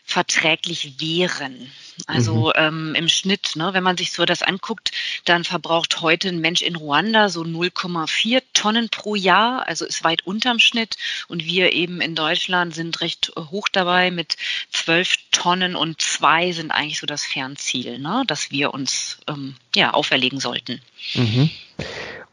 verträglich 0.05 1.01
wären. 1.01 1.71
Also 2.07 2.47
mhm. 2.47 2.53
ähm, 2.57 2.95
im 2.95 3.09
Schnitt, 3.09 3.53
ne, 3.55 3.71
wenn 3.73 3.83
man 3.83 3.97
sich 3.97 4.13
so 4.13 4.25
das 4.25 4.43
anguckt, 4.43 4.93
dann 5.25 5.45
verbraucht 5.45 6.01
heute 6.01 6.29
ein 6.29 6.41
Mensch 6.41 6.63
in 6.63 6.77
Ruanda 6.77 7.29
so 7.29 7.43
0,4 7.43 8.43
Tonnen 8.55 8.89
pro 8.89 9.15
Jahr, 9.15 9.67
also 9.67 9.85
ist 9.85 10.03
weit 10.03 10.27
unterm 10.27 10.59
Schnitt. 10.59 10.97
Und 11.29 11.45
wir 11.45 11.73
eben 11.73 12.01
in 12.01 12.15
Deutschland 12.15 12.75
sind 12.75 13.01
recht 13.01 13.33
hoch 13.37 13.69
dabei 13.71 14.11
mit 14.11 14.37
12 14.73 15.15
Tonnen 15.31 15.77
und 15.77 16.01
zwei 16.01 16.53
sind 16.53 16.71
eigentlich 16.71 16.99
so 16.99 17.07
das 17.07 17.25
Fernziel, 17.25 17.99
ne, 17.99 18.25
das 18.27 18.51
wir 18.51 18.75
uns 18.75 19.19
ähm, 19.29 19.55
ja 19.75 19.95
auferlegen 19.95 20.41
sollten. 20.41 20.81
Mhm. 21.15 21.51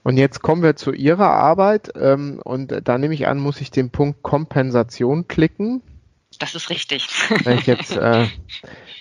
Und 0.04 0.18
jetzt 0.18 0.42
kommen 0.42 0.64
wir 0.64 0.76
zu 0.76 0.92
Ihrer 0.92 1.32
Arbeit 1.32 1.92
ähm, 1.96 2.40
und 2.44 2.74
da 2.84 2.98
nehme 2.98 3.14
ich 3.14 3.28
an, 3.28 3.38
muss 3.40 3.62
ich 3.62 3.72
den 3.72 3.90
Punkt 3.90 4.24
Kompensation 4.24 5.28
klicken. 5.28 5.82
Das 6.40 6.56
ist 6.56 6.70
richtig. 6.70 7.08
Wenn 7.44 7.60
ich 7.60 7.68
jetzt 7.68 7.96
äh, 7.96 8.26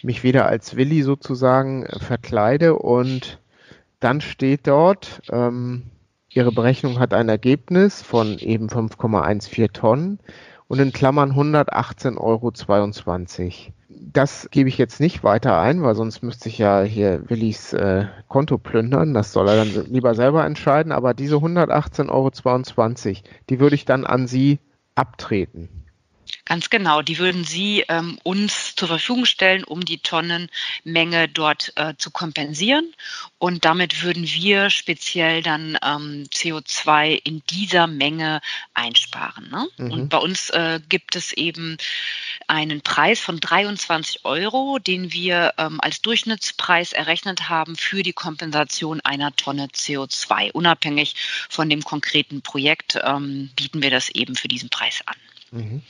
mich 0.03 0.23
wieder 0.23 0.47
als 0.47 0.77
Willi 0.77 1.03
sozusagen 1.03 1.87
äh, 1.87 1.99
verkleide 1.99 2.77
und 2.77 3.41
dann 4.01 4.21
steht 4.21 4.67
dort, 4.67 5.23
ähm, 5.31 5.85
Ihre 6.31 6.53
Berechnung 6.53 6.99
hat 6.99 7.15
ein 7.15 7.29
Ergebnis 7.29 8.03
von 8.03 8.39
eben 8.39 8.69
5,14 8.69 9.73
Tonnen 9.73 10.19
und 10.69 10.79
in 10.79 10.93
Klammern 10.93 11.33
118,22 11.33 12.19
Euro. 12.19 12.53
Das 13.89 14.49
gebe 14.51 14.69
ich 14.69 14.77
jetzt 14.77 15.01
nicht 15.01 15.25
weiter 15.25 15.59
ein, 15.59 15.83
weil 15.83 15.95
sonst 15.95 16.23
müsste 16.23 16.51
ich 16.51 16.59
ja 16.59 16.83
hier 16.83 17.29
Willis 17.29 17.73
äh, 17.73 18.07
Konto 18.29 18.59
plündern. 18.59 19.15
Das 19.15 19.33
soll 19.33 19.49
er 19.49 19.57
dann 19.57 19.87
lieber 19.91 20.15
selber 20.15 20.45
entscheiden. 20.45 20.93
Aber 20.93 21.15
diese 21.15 21.37
118,22 21.37 22.09
Euro, 22.11 23.23
die 23.49 23.59
würde 23.59 23.75
ich 23.75 23.87
dann 23.87 24.05
an 24.05 24.27
Sie 24.27 24.59
abtreten. 24.95 25.78
Ganz 26.45 26.71
genau, 26.71 27.03
die 27.03 27.19
würden 27.19 27.45
Sie 27.45 27.85
ähm, 27.89 28.19
uns 28.23 28.75
zur 28.75 28.89
Verfügung 28.89 29.27
stellen, 29.27 29.65
um 29.65 29.85
die 29.85 29.99
Tonnenmenge 29.99 31.29
dort 31.29 31.73
äh, 31.77 31.95
zu 31.99 32.11
kompensieren. 32.11 32.95
Und 33.39 33.65
damit 33.65 34.03
würden 34.03 34.27
wir 34.27 34.71
speziell 34.71 35.43
dann 35.43 35.79
ähm, 35.85 36.25
CO2 36.33 37.21
in 37.23 37.43
dieser 37.51 37.87
Menge 37.87 38.41
einsparen. 38.75 39.51
Ne? 39.51 39.69
Mhm. 39.77 39.93
Und 39.93 40.09
bei 40.09 40.19
uns 40.19 40.51
äh, 40.51 40.81
gibt 40.89 41.17
es 41.17 41.33
eben 41.33 41.77
einen 42.47 42.81
Preis 42.81 43.21
von 43.21 43.41
23 43.41 44.25
Euro, 44.25 44.79
den 44.79 45.13
wir 45.13 45.55
ähm, 45.59 45.81
als 45.81 46.01
Durchschnittspreis 46.01 46.93
errechnet 46.93 47.49
haben 47.49 47.77
für 47.77 48.03
die 48.03 48.13
Kompensation 48.13 49.01
einer 49.03 49.37
Tonne 49.37 49.67
CO2. 49.67 50.53
Unabhängig 50.53 51.15
von 51.49 51.69
dem 51.69 51.83
konkreten 51.83 52.43
Projekt 52.43 52.99
ähm, 53.03 53.51
bieten 53.55 53.83
wir 53.83 53.91
das 53.91 54.09
eben 54.09 54.35
für 54.35 54.49
diesen 54.49 54.71
Preis 54.71 55.01
an. 55.07 55.17
Mhm 55.53 55.83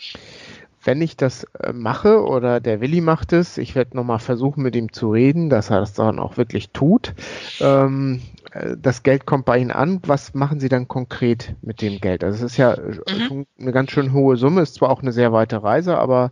wenn 0.88 1.02
ich 1.02 1.16
das 1.18 1.44
äh, 1.60 1.74
mache 1.74 2.24
oder 2.24 2.60
der 2.60 2.80
Willi 2.80 3.02
macht 3.02 3.34
es, 3.34 3.58
ich 3.58 3.74
werde 3.74 3.96
nochmal 3.96 4.20
versuchen, 4.20 4.62
mit 4.62 4.74
ihm 4.74 4.90
zu 4.90 5.10
reden, 5.10 5.50
dass 5.50 5.68
er 5.68 5.80
das 5.80 5.92
dann 5.92 6.18
auch 6.18 6.38
wirklich 6.38 6.70
tut. 6.70 7.14
Ähm, 7.60 8.22
äh, 8.52 8.76
das 8.80 9.02
Geld 9.02 9.26
kommt 9.26 9.44
bei 9.44 9.58
Ihnen 9.58 9.70
an. 9.70 10.00
Was 10.06 10.32
machen 10.32 10.60
Sie 10.60 10.70
dann 10.70 10.88
konkret 10.88 11.54
mit 11.60 11.82
dem 11.82 12.00
Geld? 12.00 12.24
Also 12.24 12.38
es 12.38 12.52
ist 12.52 12.56
ja 12.56 12.72
äh, 12.72 12.94
mhm. 13.30 13.46
eine 13.60 13.72
ganz 13.72 13.90
schön 13.90 14.14
hohe 14.14 14.36
Summe, 14.36 14.62
ist 14.62 14.76
zwar 14.76 14.88
auch 14.88 15.02
eine 15.02 15.12
sehr 15.12 15.30
weite 15.30 15.62
Reise, 15.62 15.98
aber 15.98 16.30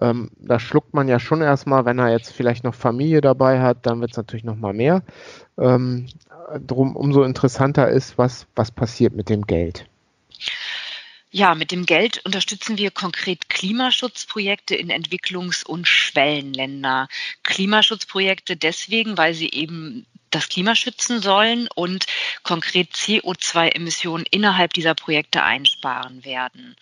ähm, 0.00 0.30
da 0.38 0.60
schluckt 0.60 0.94
man 0.94 1.08
ja 1.08 1.18
schon 1.18 1.42
erstmal, 1.42 1.84
wenn 1.84 1.98
er 1.98 2.10
jetzt 2.10 2.32
vielleicht 2.32 2.62
noch 2.62 2.74
Familie 2.74 3.22
dabei 3.22 3.60
hat, 3.60 3.86
dann 3.86 4.00
wird 4.00 4.12
es 4.12 4.16
natürlich 4.16 4.44
nochmal 4.44 4.74
mehr. 4.74 5.02
Ähm, 5.58 6.06
drum 6.64 6.94
umso 6.94 7.24
interessanter 7.24 7.88
ist, 7.88 8.18
was, 8.18 8.46
was 8.54 8.70
passiert 8.70 9.16
mit 9.16 9.30
dem 9.30 9.46
Geld. 9.46 9.88
Ja, 11.36 11.54
mit 11.54 11.70
dem 11.70 11.84
Geld 11.84 12.24
unterstützen 12.24 12.78
wir 12.78 12.90
konkret 12.90 13.50
Klimaschutzprojekte 13.50 14.74
in 14.74 14.90
Entwicklungs- 14.90 15.66
und 15.66 15.86
Schwellenländer. 15.86 17.08
Klimaschutzprojekte 17.42 18.56
deswegen, 18.56 19.18
weil 19.18 19.34
sie 19.34 19.50
eben 19.50 20.06
das 20.30 20.48
Klima 20.48 20.74
schützen 20.74 21.20
sollen 21.20 21.68
und 21.74 22.06
konkret 22.42 22.94
CO2-Emissionen 22.94 24.24
innerhalb 24.30 24.72
dieser 24.72 24.94
Projekte 24.94 25.42
einsparen 25.42 26.24
werden. 26.24 26.74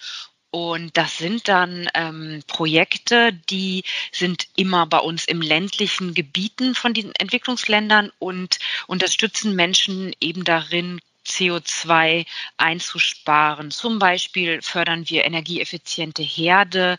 Und 0.53 0.97
das 0.97 1.19
sind 1.19 1.49
dann 1.49 1.89
ähm, 1.95 2.45
Projekte, 2.47 3.33
die 3.33 3.83
sind 4.13 4.47
immer 4.55 4.87
bei 4.87 4.99
uns 4.99 5.25
im 5.25 5.43
ländlichen 5.43 6.15
Gebieten 6.15 6.77
von 6.77 6.95
den 6.95 7.13
Entwicklungsländern 7.17 8.13
und 8.21 8.61
unterstützen 8.87 9.57
Menschen 9.57 10.15
eben 10.21 10.45
darin, 10.45 11.01
CO2 11.27 12.27
einzusparen. 12.57 13.71
Zum 13.71 13.99
Beispiel 13.99 14.63
fördern 14.63 15.09
wir 15.09 15.25
energieeffiziente 15.25 16.23
Herde, 16.23 16.99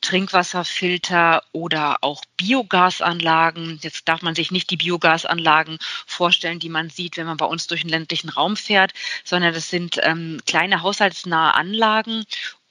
Trinkwasserfilter 0.00 1.42
oder 1.52 1.98
auch 2.02 2.22
Biogasanlagen. 2.36 3.78
Jetzt 3.82 4.08
darf 4.08 4.22
man 4.22 4.34
sich 4.34 4.50
nicht 4.50 4.70
die 4.70 4.76
Biogasanlagen 4.76 5.78
vorstellen, 6.06 6.58
die 6.58 6.68
man 6.68 6.90
sieht, 6.90 7.16
wenn 7.16 7.26
man 7.26 7.36
bei 7.36 7.46
uns 7.46 7.66
durch 7.66 7.82
den 7.82 7.90
ländlichen 7.90 8.28
Raum 8.28 8.56
fährt, 8.56 8.92
sondern 9.24 9.54
das 9.54 9.70
sind 9.70 9.98
ähm, 10.02 10.40
kleine 10.46 10.82
haushaltsnahe 10.82 11.54
Anlagen. 11.54 12.24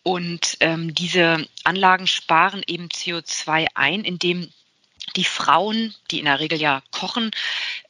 Und 0.03 0.57
ähm, 0.60 0.93
diese 0.93 1.48
Anlagen 1.63 2.07
sparen 2.07 2.62
eben 2.67 2.89
CO2 2.89 3.67
ein, 3.74 4.03
indem 4.03 4.51
die 5.15 5.24
Frauen, 5.24 5.93
die 6.12 6.20
in 6.20 6.25
der 6.25 6.39
Regel 6.39 6.60
ja 6.60 6.82
kochen, 6.91 7.32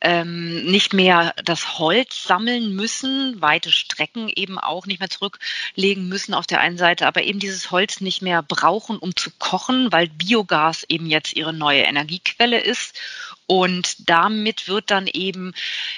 ähm, 0.01 0.65
nicht 0.65 0.93
mehr 0.93 1.33
das 1.43 1.79
Holz 1.79 2.23
sammeln 2.23 2.75
müssen, 2.75 3.41
weite 3.41 3.71
Strecken 3.71 4.29
eben 4.33 4.59
auch 4.59 4.85
nicht 4.85 4.99
mehr 4.99 5.09
zurücklegen 5.09 6.07
müssen 6.07 6.33
auf 6.33 6.47
der 6.47 6.59
einen 6.59 6.77
Seite, 6.77 7.07
aber 7.07 7.23
eben 7.23 7.39
dieses 7.39 7.71
Holz 7.71 8.01
nicht 8.01 8.21
mehr 8.21 8.43
brauchen, 8.43 8.97
um 8.97 9.15
zu 9.15 9.31
kochen, 9.39 9.91
weil 9.91 10.07
Biogas 10.09 10.85
eben 10.89 11.07
jetzt 11.07 11.33
ihre 11.33 11.53
neue 11.53 11.81
Energiequelle 11.81 12.59
ist. 12.59 12.95
Und 13.45 14.09
damit 14.09 14.67
wird 14.67 14.89
dann 14.89 15.07
eben 15.07 15.53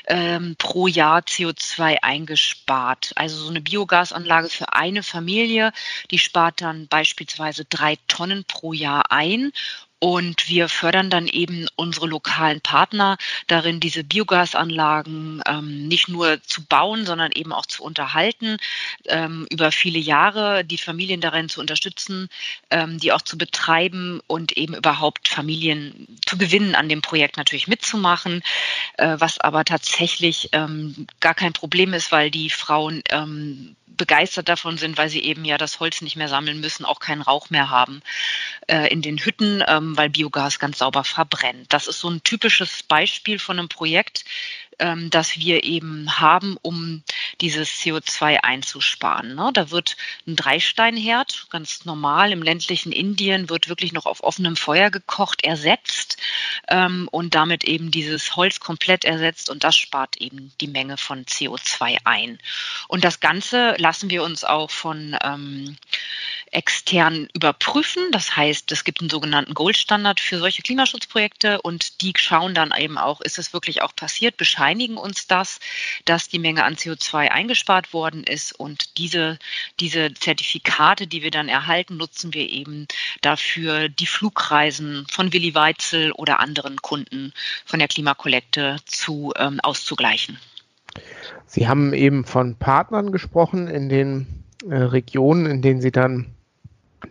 ähm, 0.08 0.56
pro 0.58 0.88
Jahr 0.88 1.20
CO2 1.22 1.98
eingespart. 2.02 3.12
Also 3.16 3.38
so 3.38 3.50
eine 3.50 3.62
Biogasanlage 3.62 4.50
für 4.50 4.74
eine 4.74 5.04
Familie, 5.04 5.72
die 6.10 6.18
spart 6.18 6.62
dann 6.62 6.88
beispielsweise 6.88 7.66
drei 7.66 7.98
Tonnen 8.08 8.46
pro 8.46 8.74
Jahr 8.74 9.12
ein. 9.12 9.52
Und 10.00 10.50
wir 10.50 10.68
fördern 10.68 11.10
dann 11.10 11.28
eben 11.28 11.68
unsere 11.78 12.06
lokalen 12.08 12.60
Partner 12.60 13.18
darin, 13.48 13.80
diese 13.80 14.04
Biogasanlagen 14.04 15.42
ähm, 15.48 15.88
nicht 15.88 16.10
nur 16.10 16.44
zu 16.44 16.66
bauen, 16.66 17.06
sondern 17.06 17.32
eben 17.32 17.54
auch 17.54 17.66
zu 17.66 17.82
unterhalten, 17.82 18.58
ähm, 19.06 19.48
über 19.50 19.72
viele 19.72 19.98
Jahre 19.98 20.66
die 20.66 20.78
Familien 20.78 21.22
darin 21.22 21.48
zu 21.48 21.62
unterstützen, 21.62 22.28
ähm, 22.70 23.00
die 23.00 23.14
auch 23.14 23.22
zu 23.22 23.38
betreiben 23.38 24.20
und 24.28 24.58
eben 24.58 24.76
überhaupt 24.76 25.30
Familien 25.30 26.08
zu 26.26 26.38
gewinnen, 26.38 26.76
an 26.76 26.90
dem 26.90 27.02
Projekt 27.02 27.38
natürlich 27.38 27.68
mitzumachen, 27.68 28.44
äh, 28.98 29.16
was 29.18 29.40
aber 29.40 29.64
tatsächlich 29.64 30.50
ähm, 30.52 31.08
gar 31.22 31.34
kein 31.34 31.54
Problem 31.54 31.94
ist, 31.94 32.12
weil 32.12 32.30
die 32.32 32.50
Frauen 32.50 33.02
ähm, 33.10 33.76
begeistert 33.88 34.50
davon 34.50 34.78
sind, 34.78 34.98
weil 34.98 35.10
sie 35.10 35.24
eben 35.24 35.46
ja 35.46 35.58
das 35.58 35.80
Holz 35.80 36.02
nicht 36.02 36.16
mehr 36.16 36.28
sammeln 36.28 36.60
müssen, 36.60 36.86
auch 36.86 37.00
keinen 37.00 37.22
Rauch 37.22 37.50
mehr 37.50 37.70
haben 37.70 38.02
äh, 38.68 38.88
in 38.92 39.02
den 39.02 39.18
Hütten, 39.18 39.64
ähm, 39.68 39.96
weil 39.96 40.10
Biogas 40.10 40.60
ganz 40.60 40.80
sauber 40.80 41.04
verbrennt. 41.04 41.72
Das 41.72 41.88
ist 41.88 42.00
so 42.00 42.10
ein 42.10 42.24
typisches 42.24 42.84
Beispiel 42.84 43.40
von 43.40 43.60
einem 43.60 43.70
Projekt, 43.70 44.26
ähm, 44.80 45.10
das 45.10 45.38
wir 45.38 45.64
eben 45.64 46.20
haben, 46.20 46.58
um 46.62 47.04
dieses 47.42 47.70
CO2 47.70 48.38
einzusparen. 48.42 49.36
Ne? 49.36 49.52
Da 49.54 49.72
wird 49.72 49.98
ein 50.28 50.36
Dreisteinherd, 50.36 51.48
ganz 51.50 51.86
normal 51.86 52.32
im 52.32 52.44
ländlichen 52.44 52.92
Indien, 52.92 53.50
wird 53.50 53.70
wirklich 53.70 53.94
noch 53.94 54.06
auf 54.06 54.24
offenem 54.24 54.56
Feuer 54.56 54.90
gekocht, 54.90 55.44
ersetzt 55.44 56.18
ähm, 56.68 57.08
und 57.12 57.36
damit 57.36 57.64
eben 57.64 57.92
dieses 57.92 58.36
Holz 58.36 58.60
komplett 58.60 59.06
ersetzt 59.06 59.50
und 59.50 59.64
das 59.64 59.76
spart 59.76 60.18
eben 60.18 60.52
die 60.62 60.68
Menge 60.68 60.98
von 60.98 61.26
CO2 61.26 61.98
ein. 62.04 62.40
Und 62.88 63.04
das 63.04 63.20
Ganze 63.20 63.76
lassen 63.78 64.10
wir 64.10 64.24
uns 64.24 64.44
auch 64.44 64.72
von 64.72 65.18
ähm, 65.24 65.78
extern 66.56 67.28
überprüfen. 67.34 68.12
Das 68.12 68.38
heißt, 68.38 68.72
es 68.72 68.86
gibt 68.86 69.02
einen 69.02 69.10
sogenannten 69.10 69.54
Goldstandard 69.54 70.22
für 70.22 70.40
solche 70.40 70.62
Klimaschutzprojekte 70.62 71.62
und 71.62 72.02
die 72.02 72.14
schauen 72.16 72.54
dann 72.54 72.74
eben 72.78 72.98
auch, 72.98 73.20
ist 73.20 73.38
es 73.38 73.52
wirklich 73.52 73.82
auch 73.82 73.94
passiert, 73.94 74.38
bescheinigen 74.38 74.96
uns 74.96 75.28
das, 75.28 75.60
dass 76.06 76.30
die 76.30 76.40
Menge 76.40 76.64
an 76.64 76.76
CO2 76.76 77.28
eingespart 77.28 77.92
worden 77.92 78.24
ist 78.24 78.54
und 78.54 78.98
diese, 78.98 79.38
diese 79.82 80.14
Zertifikate, 80.14 81.08
die 81.08 81.24
wir 81.24 81.32
dann 81.32 81.50
erhalten, 81.50 81.98
nutzen 81.98 82.34
wir 82.34 82.50
eben 82.50 82.88
dafür, 83.22 83.90
die 83.90 84.08
Flugreisen 84.08 85.06
von 85.12 85.34
Willi 85.34 85.56
Weitzel 85.56 86.14
oder 86.14 86.40
anderen 86.40 86.78
Kunden 86.82 87.34
von 87.66 87.80
der 87.80 87.90
Klimakollekte 87.90 88.78
zu 88.86 89.34
ähm, 89.36 89.60
auszugleichen. 89.60 90.40
Sie 91.48 91.68
haben 91.68 91.94
eben 91.94 92.24
von 92.24 92.56
Partnern 92.56 93.12
gesprochen 93.12 93.68
in 93.68 93.90
den 93.90 94.46
äh, 94.70 94.76
Regionen, 94.76 95.46
in 95.48 95.62
denen 95.62 95.82
Sie 95.82 95.92
dann 95.92 96.35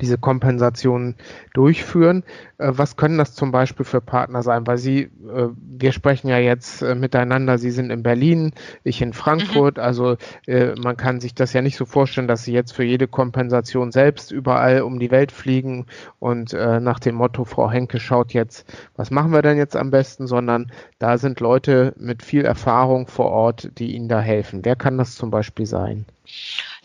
diese 0.00 0.18
Kompensation 0.18 1.14
durchführen. 1.52 2.24
Äh, 2.58 2.72
was 2.74 2.96
können 2.96 3.18
das 3.18 3.34
zum 3.34 3.52
Beispiel 3.52 3.84
für 3.84 4.00
Partner 4.00 4.42
sein? 4.42 4.66
Weil 4.66 4.78
Sie, 4.78 5.02
äh, 5.02 5.48
wir 5.56 5.92
sprechen 5.92 6.28
ja 6.28 6.38
jetzt 6.38 6.82
äh, 6.82 6.94
miteinander, 6.94 7.58
Sie 7.58 7.70
sind 7.70 7.90
in 7.90 8.02
Berlin, 8.02 8.52
ich 8.84 9.02
in 9.02 9.12
Frankfurt, 9.12 9.76
mhm. 9.76 9.82
also 9.82 10.16
man 10.46 10.96
kann 10.96 11.20
sich 11.20 11.34
das 11.34 11.52
ja 11.52 11.62
nicht 11.62 11.76
so 11.76 11.84
vorstellen, 11.84 12.28
dass 12.28 12.44
Sie 12.44 12.52
jetzt 12.52 12.72
für 12.72 12.84
jede 12.84 13.08
Kompensation 13.08 13.92
selbst 13.92 14.30
überall 14.30 14.82
um 14.82 14.98
die 14.98 15.10
Welt 15.10 15.32
fliegen 15.32 15.86
und 16.18 16.52
nach 16.52 16.98
dem 16.98 17.16
Motto, 17.16 17.44
Frau 17.44 17.70
Henke 17.70 18.00
schaut 18.00 18.32
jetzt, 18.32 18.66
was 18.96 19.10
machen 19.10 19.32
wir 19.32 19.42
denn 19.42 19.56
jetzt 19.56 19.76
am 19.76 19.90
besten, 19.90 20.26
sondern 20.26 20.70
da 20.98 21.18
sind 21.18 21.40
Leute 21.40 21.94
mit 21.98 22.22
viel 22.22 22.44
Erfahrung 22.44 23.06
vor 23.06 23.30
Ort, 23.30 23.70
die 23.78 23.94
Ihnen 23.94 24.08
da 24.08 24.20
helfen. 24.20 24.64
Wer 24.64 24.76
kann 24.76 24.98
das 24.98 25.14
zum 25.14 25.30
Beispiel 25.30 25.66
sein? 25.66 26.06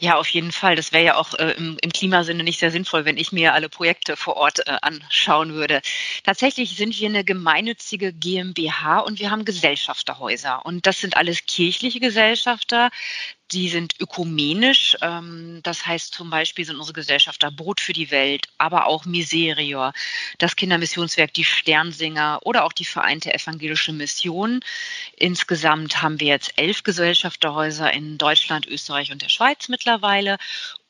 Ja, 0.01 0.15
auf 0.15 0.29
jeden 0.29 0.53
Fall. 0.53 0.77
Das 0.77 0.93
wäre 0.93 1.03
ja 1.03 1.15
auch 1.15 1.33
äh, 1.33 1.51
im, 1.57 1.77
im, 1.81 1.91
Klimasinne 1.91 2.43
nicht 2.43 2.59
sehr 2.59 2.71
sinnvoll, 2.71 3.03
wenn 3.03 3.17
ich 3.17 3.33
mir 3.33 3.53
alle 3.53 3.67
Projekte 3.67 4.15
vor 4.15 4.37
Ort 4.37 4.59
äh, 4.65 4.77
anschauen 4.81 5.53
würde. 5.53 5.81
Tatsächlich 6.23 6.77
sind 6.77 6.97
wir 6.97 7.09
eine 7.09 7.25
gemeinnützige 7.25 8.13
GmbH 8.13 8.99
und 8.99 9.19
wir 9.19 9.29
haben 9.29 9.43
Gesellschafterhäuser. 9.43 10.65
Und 10.65 10.85
das 10.85 10.99
sind 10.99 11.17
alles 11.17 11.45
kirchliche 11.45 11.99
Gesellschafter, 11.99 12.91
die 13.51 13.69
sind 13.69 13.95
ökumenisch. 13.99 14.95
Ähm, 15.01 15.59
das 15.63 15.85
heißt 15.85 16.13
zum 16.13 16.29
Beispiel 16.29 16.65
sind 16.65 16.77
unsere 16.77 16.93
Gesellschafter 16.93 17.51
Brot 17.51 17.79
für 17.79 17.93
die 17.93 18.11
Welt, 18.11 18.47
aber 18.57 18.85
auch 18.85 19.05
Miserior, 19.05 19.93
das 20.37 20.55
Kindermissionswerk 20.55 21.33
Die 21.33 21.43
Sternsinger 21.43 22.39
oder 22.43 22.65
auch 22.65 22.73
die 22.73 22.85
Vereinte 22.85 23.33
Evangelische 23.33 23.93
Mission. 23.93 24.59
Insgesamt 25.15 26.01
haben 26.01 26.19
wir 26.19 26.27
jetzt 26.27 26.53
elf 26.57 26.83
Gesellschafterhäuser 26.83 27.91
in 27.91 28.17
Deutschland, 28.17 28.67
Österreich 28.67 29.11
und 29.11 29.21
der 29.21 29.29
Schweiz 29.29 29.67
mittlerweile. 29.69 30.37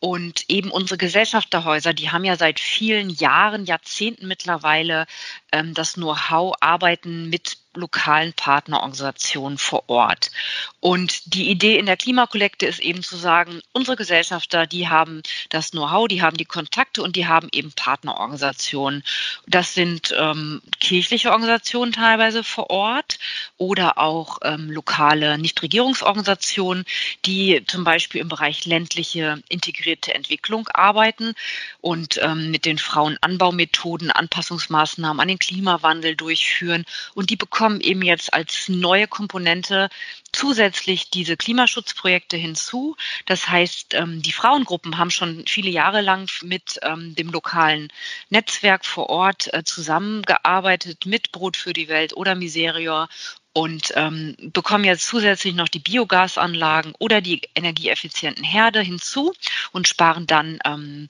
Und 0.01 0.45
eben 0.47 0.71
unsere 0.71 0.97
Gesellschafterhäuser, 0.97 1.93
die 1.93 2.09
haben 2.09 2.23
ja 2.23 2.37
seit 2.37 2.59
vielen 2.61 3.09
Jahren, 3.09 3.65
Jahrzehnten 3.65 4.27
mittlerweile 4.27 5.07
ähm, 5.51 5.73
das 5.73 5.93
Know-how, 5.93 6.55
arbeiten 6.61 7.29
mit 7.29 7.57
lokalen 7.79 8.33
Partnerorganisationen 8.33 9.57
vor 9.57 9.83
Ort. 9.87 10.31
Und 10.79 11.33
die 11.33 11.49
Idee 11.49 11.77
in 11.77 11.85
der 11.85 11.97
Klimakollekte 11.97 12.65
ist 12.65 12.79
eben 12.79 13.03
zu 13.03 13.17
sagen, 13.17 13.61
unsere 13.73 13.97
Gesellschafter, 13.97 14.65
die 14.65 14.87
haben 14.87 15.23
das 15.49 15.71
Know-how, 15.71 16.07
die 16.07 16.21
haben 16.21 16.37
die 16.37 16.45
Kontakte 16.45 17.01
und 17.03 17.15
die 17.15 17.27
haben 17.27 17.49
eben 17.51 17.71
Partnerorganisationen. 17.73 19.03
Das 19.47 19.73
sind 19.73 20.13
ähm, 20.17 20.61
kirchliche 20.79 21.31
Organisationen 21.31 21.91
teilweise 21.91 22.43
vor 22.43 22.69
Ort 22.69 23.19
oder 23.57 23.97
auch 23.97 24.39
ähm, 24.43 24.71
lokale 24.71 25.37
Nichtregierungsorganisationen, 25.37 26.85
die 27.25 27.63
zum 27.67 27.83
Beispiel 27.83 28.21
im 28.21 28.29
Bereich 28.29 28.65
ländliche 28.65 29.41
integrierte 29.49 30.13
Entwicklung 30.13 30.67
arbeiten 30.73 31.33
und 31.81 32.19
ähm, 32.21 32.51
mit 32.51 32.65
den 32.65 32.77
Frauen 32.77 33.17
Anbaumethoden, 33.21 34.11
Anpassungsmaßnahmen 34.11 35.19
an 35.19 35.27
den 35.27 35.39
Klimawandel 35.39 36.15
durchführen. 36.15 36.85
Und 37.13 37.29
die 37.29 37.35
bekommen 37.35 37.68
kommen 37.69 37.81
eben 37.81 38.01
jetzt 38.01 38.33
als 38.33 38.67
neue 38.67 39.07
Komponente 39.07 39.89
zusätzlich 40.33 41.11
diese 41.11 41.37
Klimaschutzprojekte 41.37 42.35
hinzu. 42.35 42.95
Das 43.27 43.47
heißt, 43.47 43.93
ähm, 43.93 44.23
die 44.23 44.31
Frauengruppen 44.31 44.97
haben 44.97 45.11
schon 45.11 45.43
viele 45.45 45.69
Jahre 45.69 46.01
lang 46.01 46.27
mit 46.41 46.79
ähm, 46.81 47.13
dem 47.13 47.29
lokalen 47.29 47.89
Netzwerk 48.31 48.85
vor 48.85 49.11
Ort 49.11 49.53
äh, 49.53 49.63
zusammengearbeitet, 49.63 51.05
mit 51.05 51.31
Brot 51.31 51.57
für 51.57 51.73
die 51.73 51.89
Welt 51.89 52.17
oder 52.17 52.33
Miserior 52.33 53.07
und 53.53 53.93
ähm, 53.95 54.35
bekommen 54.53 54.83
jetzt 54.83 55.05
zusätzlich 55.07 55.53
noch 55.53 55.69
die 55.69 55.79
Biogasanlagen 55.79 56.93
oder 56.97 57.21
die 57.21 57.41
energieeffizienten 57.53 58.43
Herde 58.43 58.81
hinzu 58.81 59.33
und 59.71 59.87
sparen 59.87 60.25
dann 60.25 60.57
ähm, 60.65 61.07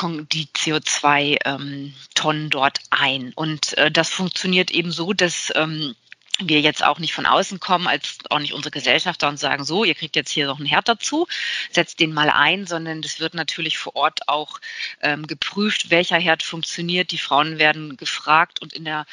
die 0.00 0.46
CO2-Tonnen 0.46 2.42
ähm, 2.44 2.50
dort 2.50 2.80
ein. 2.90 3.32
Und 3.34 3.76
äh, 3.78 3.90
das 3.90 4.08
funktioniert 4.08 4.70
eben 4.70 4.90
so, 4.90 5.12
dass 5.12 5.52
ähm, 5.54 5.94
wir 6.40 6.60
jetzt 6.60 6.82
auch 6.82 6.98
nicht 6.98 7.12
von 7.12 7.26
außen 7.26 7.60
kommen, 7.60 7.86
als 7.86 8.18
auch 8.30 8.38
nicht 8.38 8.54
unsere 8.54 8.70
Gesellschafter 8.70 9.28
und 9.28 9.38
sagen, 9.38 9.64
so, 9.64 9.84
ihr 9.84 9.94
kriegt 9.94 10.16
jetzt 10.16 10.30
hier 10.30 10.46
noch 10.46 10.58
einen 10.58 10.66
Herd 10.66 10.88
dazu, 10.88 11.26
setzt 11.70 12.00
den 12.00 12.12
mal 12.12 12.30
ein, 12.30 12.66
sondern 12.66 13.02
das 13.02 13.20
wird 13.20 13.34
natürlich 13.34 13.78
vor 13.78 13.96
Ort 13.96 14.28
auch 14.28 14.58
ähm, 15.02 15.26
geprüft, 15.26 15.90
welcher 15.90 16.18
Herd 16.18 16.42
funktioniert. 16.42 17.10
Die 17.10 17.18
Frauen 17.18 17.58
werden 17.58 17.96
gefragt 17.96 18.62
und 18.62 18.72
in 18.72 18.84
der 18.84 19.06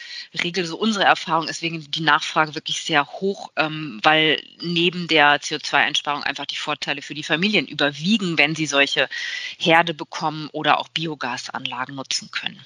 Regel 0.44 0.66
so 0.66 0.78
unsere 0.78 1.06
Erfahrung 1.06 1.48
ist 1.48 1.62
wegen 1.62 1.92
die 1.92 2.02
Nachfrage 2.02 2.56
wirklich 2.56 2.84
sehr 2.84 3.06
hoch, 3.06 3.52
ähm, 3.58 4.00
weil 4.02 4.42
neben 4.62 5.08
der 5.08 5.42
CO2-Einsparung 5.42 6.24
einfach 6.24 6.46
die 6.46 6.56
Vorteile 6.56 7.02
für 7.02 7.14
die 7.14 7.24
Familien 7.24 7.68
überwiegen, 7.68 8.38
wenn 8.38 8.56
sie 8.56 8.66
solche 8.66 9.10
Herde 9.58 9.94
bekommen 9.94 10.50
oder 10.52 10.80
auch 10.80 10.88
Biogasanlagen 10.88 11.96
nutzen 11.96 12.32
können. 12.32 12.60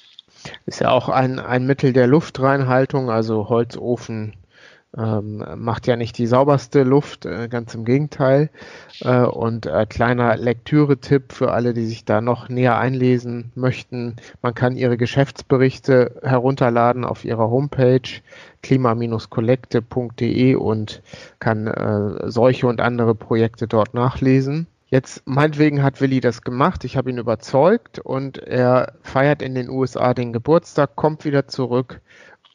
Ist 0.65 0.81
ja 0.81 0.89
auch 0.91 1.09
ein, 1.09 1.39
ein 1.39 1.65
Mittel 1.65 1.93
der 1.93 2.05
Luftreinhaltung, 2.05 3.09
also 3.09 3.47
Holzofen 3.49 4.35
ähm, 4.97 5.43
macht 5.57 5.87
ja 5.87 5.95
nicht 5.95 6.17
die 6.17 6.27
sauberste 6.27 6.83
Luft, 6.83 7.25
äh, 7.25 7.47
ganz 7.47 7.73
im 7.73 7.83
Gegenteil. 7.85 8.49
Äh, 9.01 9.23
und 9.23 9.65
äh, 9.65 9.85
kleiner 9.87 10.37
Lektüre-Tipp 10.37 11.33
für 11.33 11.51
alle, 11.51 11.73
die 11.73 11.85
sich 11.85 12.05
da 12.05 12.21
noch 12.21 12.47
näher 12.49 12.77
einlesen 12.77 13.51
möchten. 13.55 14.17
Man 14.41 14.53
kann 14.53 14.75
ihre 14.75 14.97
Geschäftsberichte 14.97 16.19
herunterladen 16.21 17.05
auf 17.05 17.25
ihrer 17.25 17.49
Homepage 17.49 18.01
klima-kollekte.de 18.61 20.55
und 20.55 21.01
kann 21.39 21.67
äh, 21.67 22.29
solche 22.29 22.67
und 22.67 22.79
andere 22.81 23.15
Projekte 23.15 23.67
dort 23.67 23.93
nachlesen. 23.93 24.67
Jetzt 24.93 25.23
meinetwegen 25.25 25.81
hat 25.81 26.01
Willi 26.01 26.19
das 26.19 26.43
gemacht, 26.43 26.83
ich 26.83 26.97
habe 26.97 27.09
ihn 27.09 27.17
überzeugt 27.17 27.97
und 27.97 28.37
er 28.37 28.93
feiert 29.01 29.41
in 29.41 29.55
den 29.55 29.67
USA 29.67 30.13
den 30.13 30.33
Geburtstag, 30.33 30.95
kommt 30.95 31.25
wieder 31.25 31.47
zurück 31.47 31.99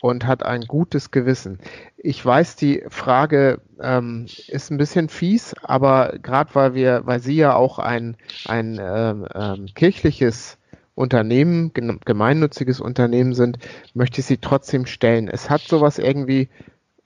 und 0.00 0.26
hat 0.26 0.44
ein 0.44 0.62
gutes 0.62 1.10
Gewissen. 1.10 1.58
Ich 1.96 2.24
weiß, 2.24 2.56
die 2.56 2.84
Frage 2.88 3.60
ähm, 3.80 4.26
ist 4.46 4.70
ein 4.70 4.78
bisschen 4.78 5.08
fies, 5.08 5.54
aber 5.62 6.14
gerade 6.22 6.54
weil 6.54 6.74
wir, 6.74 7.02
weil 7.04 7.20
Sie 7.20 7.36
ja 7.36 7.54
auch 7.54 7.78
ein, 7.78 8.16
ein 8.46 8.80
ähm, 8.80 9.26
ähm, 9.34 9.66
kirchliches 9.74 10.58
Unternehmen, 10.94 11.72
gemeinnütziges 11.72 12.80
Unternehmen 12.80 13.34
sind, 13.34 13.58
möchte 13.94 14.20
ich 14.20 14.26
sie 14.26 14.38
trotzdem 14.38 14.84
stellen. 14.84 15.28
Es 15.28 15.48
hat 15.48 15.60
sowas 15.60 15.98
irgendwie 15.98 16.48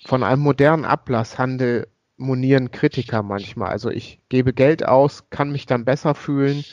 von 0.06 0.22
einem 0.22 0.40
modernen 0.40 0.86
Ablasshandel 0.86 1.88
monieren 2.16 2.70
Kritiker 2.70 3.22
manchmal. 3.22 3.70
Also 3.70 3.90
ich 3.90 4.18
gebe 4.30 4.54
Geld 4.54 4.86
aus, 4.86 5.28
kann 5.28 5.52
mich 5.52 5.66
dann 5.66 5.84
besser 5.84 6.14
fühlen 6.14 6.64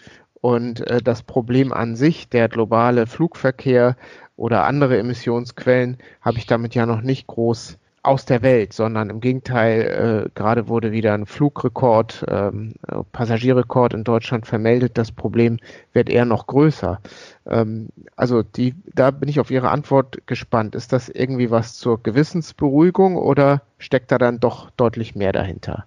und 0.41 0.87
äh, 0.87 1.01
das 1.01 1.23
Problem 1.23 1.73
an 1.73 1.95
sich, 1.95 2.29
der 2.29 2.47
globale 2.47 3.05
Flugverkehr 3.07 3.97
oder 4.39 4.63
andere 4.65 4.97
Emissionsquellen, 4.97 5.97
habe 6.21 6.37
ich 6.37 6.47
damit 6.47 6.73
ja 6.73 6.85
noch 6.85 7.01
nicht 7.01 7.27
groß 7.27 7.77
aus 8.01 8.25
der 8.25 8.41
Welt, 8.41 8.71
sondern 8.71 9.09
im 9.09 9.19
Gegenteil, 9.19 10.25
äh, 10.25 10.29
gerade 10.33 10.69
wurde 10.69 10.93
wieder 10.93 11.13
ein 11.13 11.25
Flugrekord, 11.25 12.25
ähm, 12.29 12.73
Passagierrekord 13.11 13.93
in 13.93 14.05
Deutschland 14.05 14.47
vermeldet. 14.47 14.97
Das 14.97 15.11
Problem 15.11 15.59
wird 15.91 16.09
eher 16.09 16.23
noch 16.23 16.47
größer. 16.47 17.01
Ähm, 17.45 17.89
also 18.15 18.41
die, 18.41 18.73
da 18.95 19.11
bin 19.11 19.27
ich 19.27 19.39
auf 19.41 19.51
Ihre 19.51 19.69
Antwort 19.69 20.25
gespannt. 20.27 20.75
Ist 20.75 20.93
das 20.93 21.09
irgendwie 21.09 21.51
was 21.51 21.75
zur 21.75 22.01
Gewissensberuhigung 22.01 23.17
oder 23.17 23.61
steckt 23.77 24.11
da 24.11 24.17
dann 24.17 24.39
doch 24.39 24.69
deutlich 24.71 25.15
mehr 25.15 25.33
dahinter? 25.33 25.85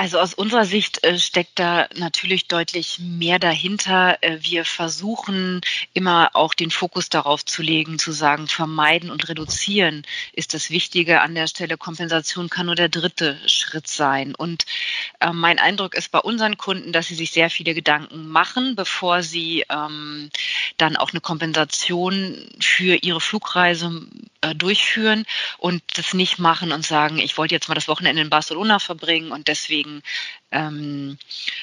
Also 0.00 0.18
aus 0.18 0.32
unserer 0.32 0.64
Sicht 0.64 1.04
äh, 1.04 1.18
steckt 1.18 1.58
da 1.58 1.86
natürlich 1.94 2.48
deutlich 2.48 3.00
mehr 3.00 3.38
dahinter. 3.38 4.16
Äh, 4.22 4.38
wir 4.40 4.64
versuchen 4.64 5.60
immer 5.92 6.30
auch 6.32 6.54
den 6.54 6.70
Fokus 6.70 7.10
darauf 7.10 7.44
zu 7.44 7.60
legen, 7.60 7.98
zu 7.98 8.10
sagen, 8.10 8.48
vermeiden 8.48 9.10
und 9.10 9.28
reduzieren 9.28 10.06
ist 10.32 10.54
das 10.54 10.70
Wichtige 10.70 11.20
an 11.20 11.34
der 11.34 11.48
Stelle. 11.48 11.76
Kompensation 11.76 12.48
kann 12.48 12.64
nur 12.64 12.76
der 12.76 12.88
dritte 12.88 13.36
Schritt 13.46 13.88
sein. 13.88 14.34
Und 14.34 14.64
äh, 15.20 15.34
mein 15.34 15.58
Eindruck 15.58 15.94
ist 15.94 16.10
bei 16.10 16.20
unseren 16.20 16.56
Kunden, 16.56 16.92
dass 16.92 17.08
sie 17.08 17.14
sich 17.14 17.32
sehr 17.32 17.50
viele 17.50 17.74
Gedanken 17.74 18.26
machen, 18.26 18.76
bevor 18.76 19.22
sie 19.22 19.66
ähm, 19.68 20.30
dann 20.78 20.96
auch 20.96 21.10
eine 21.10 21.20
Kompensation 21.20 22.38
für 22.58 22.94
ihre 23.02 23.20
Flugreise 23.20 24.06
äh, 24.42 24.54
durchführen 24.54 25.26
und 25.58 25.82
das 25.96 26.14
nicht 26.14 26.38
machen 26.38 26.72
und 26.72 26.84
sagen, 26.84 27.18
ich 27.18 27.36
wollte 27.36 27.54
jetzt 27.54 27.68
mal 27.68 27.74
das 27.74 27.88
Wochenende 27.88 28.22
in 28.22 28.30
Barcelona 28.30 28.78
verbringen 28.78 29.32
und 29.32 29.48
deswegen 29.48 30.02
ähm, 30.52 31.18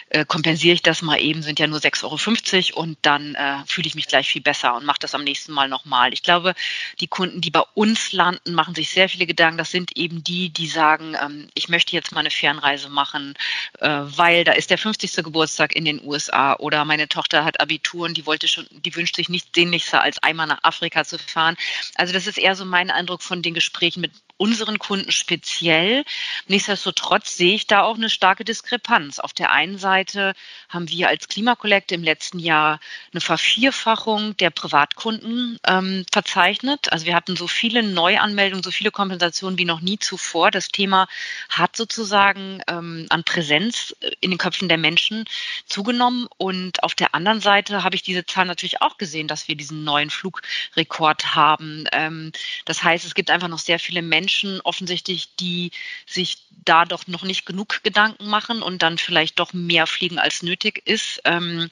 äh, 0.09 0.25
kompensiere 0.25 0.75
ich 0.75 0.81
das 0.81 1.01
mal 1.01 1.19
eben, 1.19 1.43
sind 1.43 1.59
ja 1.59 1.67
nur 1.67 1.79
6,50 1.79 2.73
Euro 2.73 2.81
und 2.81 2.97
dann 3.01 3.35
äh, 3.35 3.57
fühle 3.65 3.87
ich 3.87 3.95
mich 3.95 4.07
gleich 4.07 4.29
viel 4.29 4.41
besser 4.41 4.75
und 4.75 4.85
mache 4.85 4.99
das 4.99 5.15
am 5.15 5.23
nächsten 5.23 5.51
Mal 5.51 5.67
nochmal. 5.67 6.13
Ich 6.13 6.23
glaube, 6.23 6.53
die 6.99 7.07
Kunden, 7.07 7.41
die 7.41 7.51
bei 7.51 7.63
uns 7.73 8.13
landen, 8.13 8.53
machen 8.53 8.75
sich 8.75 8.89
sehr 8.89 9.09
viele 9.09 9.25
Gedanken. 9.25 9.57
Das 9.57 9.71
sind 9.71 9.97
eben 9.97 10.23
die, 10.23 10.49
die 10.49 10.67
sagen, 10.67 11.15
ähm, 11.21 11.49
ich 11.53 11.69
möchte 11.69 11.93
jetzt 11.93 12.11
mal 12.11 12.21
eine 12.21 12.31
Fernreise 12.31 12.89
machen, 12.89 13.35
äh, 13.79 13.87
weil 13.89 14.43
da 14.43 14.53
ist 14.53 14.69
der 14.69 14.77
50. 14.77 15.23
Geburtstag 15.23 15.75
in 15.75 15.85
den 15.85 16.03
USA 16.03 16.55
oder 16.55 16.85
meine 16.85 17.07
Tochter 17.07 17.43
hat 17.43 17.59
Abitur 17.59 18.05
und 18.05 18.17
die 18.17 18.25
wollte 18.25 18.47
schon, 18.47 18.67
die 18.71 18.95
wünscht 18.95 19.15
sich 19.15 19.29
nichts 19.29 19.49
sehnlichster 19.53 20.01
als 20.01 20.21
einmal 20.23 20.47
nach 20.47 20.63
Afrika 20.63 21.03
zu 21.03 21.19
fahren. 21.19 21.57
Also 21.95 22.13
das 22.13 22.27
ist 22.27 22.37
eher 22.37 22.55
so 22.55 22.65
mein 22.65 22.91
Eindruck 22.91 23.21
von 23.21 23.41
den 23.41 23.53
Gesprächen 23.53 24.01
mit 24.01 24.11
unseren 24.37 24.79
Kunden 24.79 25.11
speziell. 25.11 26.05
Nichtsdestotrotz 26.47 27.35
sehe 27.35 27.55
ich 27.55 27.67
da 27.67 27.81
auch 27.81 27.95
eine 27.95 28.09
starke 28.09 28.45
Diskrepanz. 28.45 29.19
Auf 29.19 29.33
der 29.33 29.51
einen 29.51 29.77
Seite 29.77 30.33
haben 30.69 30.89
wir 30.89 31.09
als 31.09 31.27
Klimakollekte 31.27 31.95
im 31.95 32.03
letzten 32.03 32.39
Jahr 32.39 32.79
eine 33.11 33.21
Vervierfachung 33.21 34.37
der 34.37 34.51
Privatkunden 34.51 35.59
ähm, 35.65 36.05
verzeichnet. 36.11 36.91
Also 36.91 37.05
wir 37.05 37.15
hatten 37.15 37.35
so 37.35 37.47
viele 37.47 37.83
Neuanmeldungen, 37.83 38.63
so 38.63 38.71
viele 38.71 38.91
Kompensationen 38.91 39.57
wie 39.57 39.65
noch 39.65 39.81
nie 39.81 39.97
zuvor. 39.97 40.51
Das 40.51 40.69
Thema 40.69 41.07
hat 41.49 41.75
sozusagen 41.75 42.61
ähm, 42.67 43.07
an 43.09 43.23
Präsenz 43.23 43.95
in 44.21 44.31
den 44.31 44.37
Köpfen 44.37 44.69
der 44.69 44.77
Menschen 44.77 45.25
zugenommen. 45.65 46.27
Und 46.37 46.83
auf 46.83 46.93
der 46.93 47.15
anderen 47.15 47.41
Seite 47.41 47.83
habe 47.83 47.95
ich 47.95 48.03
diese 48.03 48.25
Zahl 48.25 48.45
natürlich 48.45 48.81
auch 48.81 48.97
gesehen, 48.97 49.27
dass 49.27 49.47
wir 49.47 49.55
diesen 49.55 49.83
neuen 49.83 50.09
Flugrekord 50.09 51.35
haben. 51.35 51.85
Ähm, 51.91 52.31
das 52.65 52.83
heißt, 52.83 53.05
es 53.05 53.15
gibt 53.15 53.31
einfach 53.31 53.47
noch 53.47 53.59
sehr 53.59 53.79
viele 53.79 54.01
Menschen, 54.01 54.26
Menschen 54.27 54.59
offensichtlich, 54.61 55.29
die 55.37 55.71
sich 56.05 56.39
da 56.65 56.83
doch 56.83 57.07
noch 57.07 57.23
nicht 57.23 57.45
genug 57.45 57.81
Gedanken 57.83 58.27
machen 58.27 58.61
und 58.61 58.81
dann 58.81 58.97
vielleicht 58.97 59.39
doch 59.39 59.53
mehr 59.53 59.87
fliegen 59.87 60.19
als 60.19 60.43
nötig 60.43 60.81
ist. 60.83 61.21
Ähm, 61.23 61.69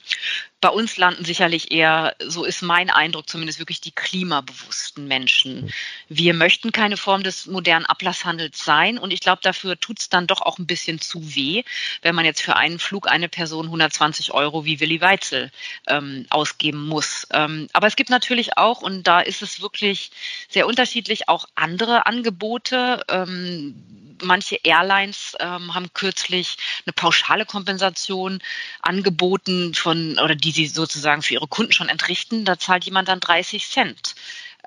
bei 0.60 0.70
uns 0.70 0.96
landen 0.96 1.24
sicherlich 1.24 1.70
eher, 1.70 2.16
so 2.18 2.44
ist 2.44 2.62
mein 2.62 2.88
Eindruck 2.88 3.28
zumindest, 3.28 3.58
wirklich 3.58 3.80
die 3.82 3.92
klimabewussten 3.92 5.06
Menschen. 5.06 5.72
Wir 6.08 6.32
möchten 6.32 6.72
keine 6.72 6.96
Form 6.96 7.22
des 7.22 7.46
modernen 7.46 7.84
Ablasshandels 7.84 8.64
sein 8.64 8.98
und 8.98 9.12
ich 9.12 9.20
glaube, 9.20 9.40
dafür 9.42 9.78
tut 9.78 10.00
es 10.00 10.08
dann 10.08 10.26
doch 10.26 10.40
auch 10.40 10.58
ein 10.58 10.66
bisschen 10.66 11.00
zu 11.00 11.34
weh, 11.34 11.62
wenn 12.00 12.14
man 12.14 12.24
jetzt 12.24 12.42
für 12.42 12.56
einen 12.56 12.78
Flug 12.78 13.08
eine 13.08 13.28
Person 13.28 13.66
120 13.66 14.32
Euro 14.32 14.64
wie 14.64 14.80
Willi 14.80 15.00
Weitzel 15.00 15.50
ähm, 15.88 16.26
ausgeben 16.30 16.86
muss. 16.86 17.26
Ähm, 17.32 17.68
aber 17.74 17.86
es 17.86 17.96
gibt 17.96 18.10
natürlich 18.10 18.56
auch, 18.56 18.80
und 18.80 19.06
da 19.06 19.20
ist 19.20 19.42
es 19.42 19.60
wirklich 19.60 20.10
sehr 20.48 20.66
unterschiedlich, 20.66 21.28
auch 21.28 21.46
andere 21.54 22.06
Angebote. 22.06 23.02
Ähm, 23.08 23.74
manche 24.22 24.56
Airlines 24.62 25.36
ähm, 25.40 25.74
haben 25.74 25.92
kürzlich 25.92 26.56
eine 26.84 26.92
pauschale 26.92 27.44
Kompensation 27.44 28.40
angeboten 28.80 29.74
von 29.74 30.18
oder 30.18 30.34
die 30.34 30.45
sie 30.52 30.66
sozusagen 30.66 31.22
für 31.22 31.34
ihre 31.34 31.48
Kunden 31.48 31.72
schon 31.72 31.88
entrichten. 31.88 32.44
Da 32.44 32.58
zahlt 32.58 32.84
jemand 32.84 33.08
dann 33.08 33.20
30 33.20 33.68
Cent. 33.68 34.14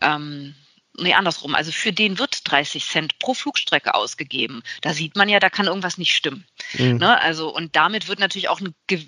Ähm, 0.01 0.55
nee, 0.97 1.13
andersrum. 1.13 1.55
Also 1.55 1.71
für 1.71 1.93
den 1.93 2.19
wird 2.19 2.49
30 2.49 2.85
Cent 2.85 3.19
pro 3.19 3.33
Flugstrecke 3.33 3.93
ausgegeben. 3.93 4.63
Da 4.81 4.93
sieht 4.93 5.15
man 5.15 5.29
ja, 5.29 5.39
da 5.39 5.49
kann 5.49 5.67
irgendwas 5.67 5.97
nicht 5.97 6.15
stimmen. 6.15 6.45
Mhm. 6.73 6.97
Ne? 6.97 7.19
Also, 7.21 7.53
und 7.53 7.75
damit 7.75 8.07
wird 8.07 8.19
natürlich 8.19 8.49
auch 8.49 8.59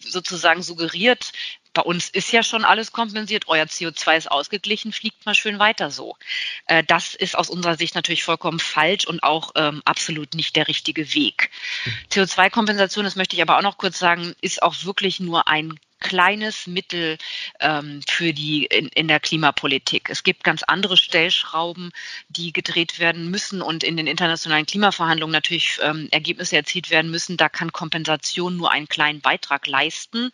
sozusagen 0.05 0.63
suggeriert, 0.63 1.31
bei 1.73 1.81
uns 1.81 2.09
ist 2.09 2.31
ja 2.31 2.43
schon 2.43 2.65
alles 2.65 2.91
kompensiert, 2.91 3.47
euer 3.47 3.63
CO2 3.63 4.17
ist 4.17 4.31
ausgeglichen, 4.31 4.91
fliegt 4.91 5.25
mal 5.25 5.35
schön 5.35 5.59
weiter 5.59 5.89
so. 5.89 6.17
Äh, 6.65 6.83
das 6.83 7.15
ist 7.15 7.37
aus 7.37 7.49
unserer 7.49 7.77
Sicht 7.77 7.95
natürlich 7.95 8.23
vollkommen 8.23 8.59
falsch 8.59 9.05
und 9.05 9.23
auch 9.23 9.51
ähm, 9.55 9.81
absolut 9.85 10.33
nicht 10.33 10.55
der 10.55 10.67
richtige 10.67 11.13
Weg. 11.13 11.49
Mhm. 11.85 11.93
CO2-Kompensation, 12.11 13.05
das 13.05 13.15
möchte 13.15 13.35
ich 13.35 13.41
aber 13.41 13.57
auch 13.57 13.61
noch 13.61 13.77
kurz 13.77 13.99
sagen, 13.99 14.35
ist 14.41 14.61
auch 14.61 14.75
wirklich 14.83 15.19
nur 15.19 15.47
ein 15.47 15.79
kleines 16.01 16.67
Mittel 16.67 17.17
ähm, 17.61 18.01
für 18.07 18.33
die 18.33 18.65
in, 18.65 18.87
in 18.87 19.07
der 19.07 19.21
Klimapolitik. 19.21 20.09
Es 20.09 20.23
gibt 20.23 20.43
ganz 20.43 20.63
andere 20.63 20.97
Stellschrauben, 20.97 21.91
die 22.27 22.51
gedreht 22.51 22.99
werden 22.99 23.31
müssen 23.31 23.61
und 23.61 23.85
in 23.85 23.95
den 23.95 24.07
internationalen 24.07 24.65
Klimaverhandlungen 24.65 25.31
natürlich 25.31 25.79
ähm, 25.81 26.09
Ergebnisse 26.11 26.57
erzielt 26.57 26.89
werden 26.89 27.09
müssen. 27.09 27.37
Da 27.37 27.47
kann 27.47 27.71
Kompensation 27.71 28.57
nur 28.57 28.71
einen 28.71 28.89
kleinen 28.89 29.21
Beitrag 29.21 29.67
leisten, 29.67 30.31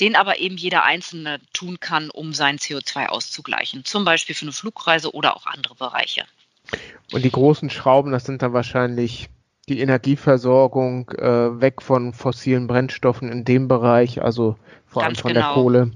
den 0.00 0.16
aber 0.16 0.38
eben 0.38 0.56
jeder 0.56 0.84
Einzelne 0.84 1.40
tun 1.52 1.78
kann, 1.80 2.08
um 2.10 2.32
sein 2.32 2.58
CO2 2.58 3.06
auszugleichen. 3.06 3.84
Zum 3.84 4.04
Beispiel 4.04 4.34
für 4.34 4.46
eine 4.46 4.52
Flugreise 4.52 5.12
oder 5.12 5.36
auch 5.36 5.46
andere 5.46 5.74
Bereiche. 5.74 6.24
Und 7.12 7.24
die 7.24 7.30
großen 7.30 7.70
Schrauben, 7.70 8.12
das 8.12 8.24
sind 8.24 8.42
dann 8.42 8.52
wahrscheinlich 8.52 9.28
die 9.68 9.80
Energieversorgung 9.80 11.10
äh, 11.10 11.60
weg 11.60 11.82
von 11.82 12.12
fossilen 12.12 12.66
Brennstoffen 12.66 13.30
in 13.30 13.44
dem 13.44 13.68
Bereich, 13.68 14.22
also 14.22 14.56
vor 14.86 15.04
allem 15.04 15.14
von 15.14 15.32
genau. 15.32 15.46
der 15.46 15.54
Kohle. 15.54 15.90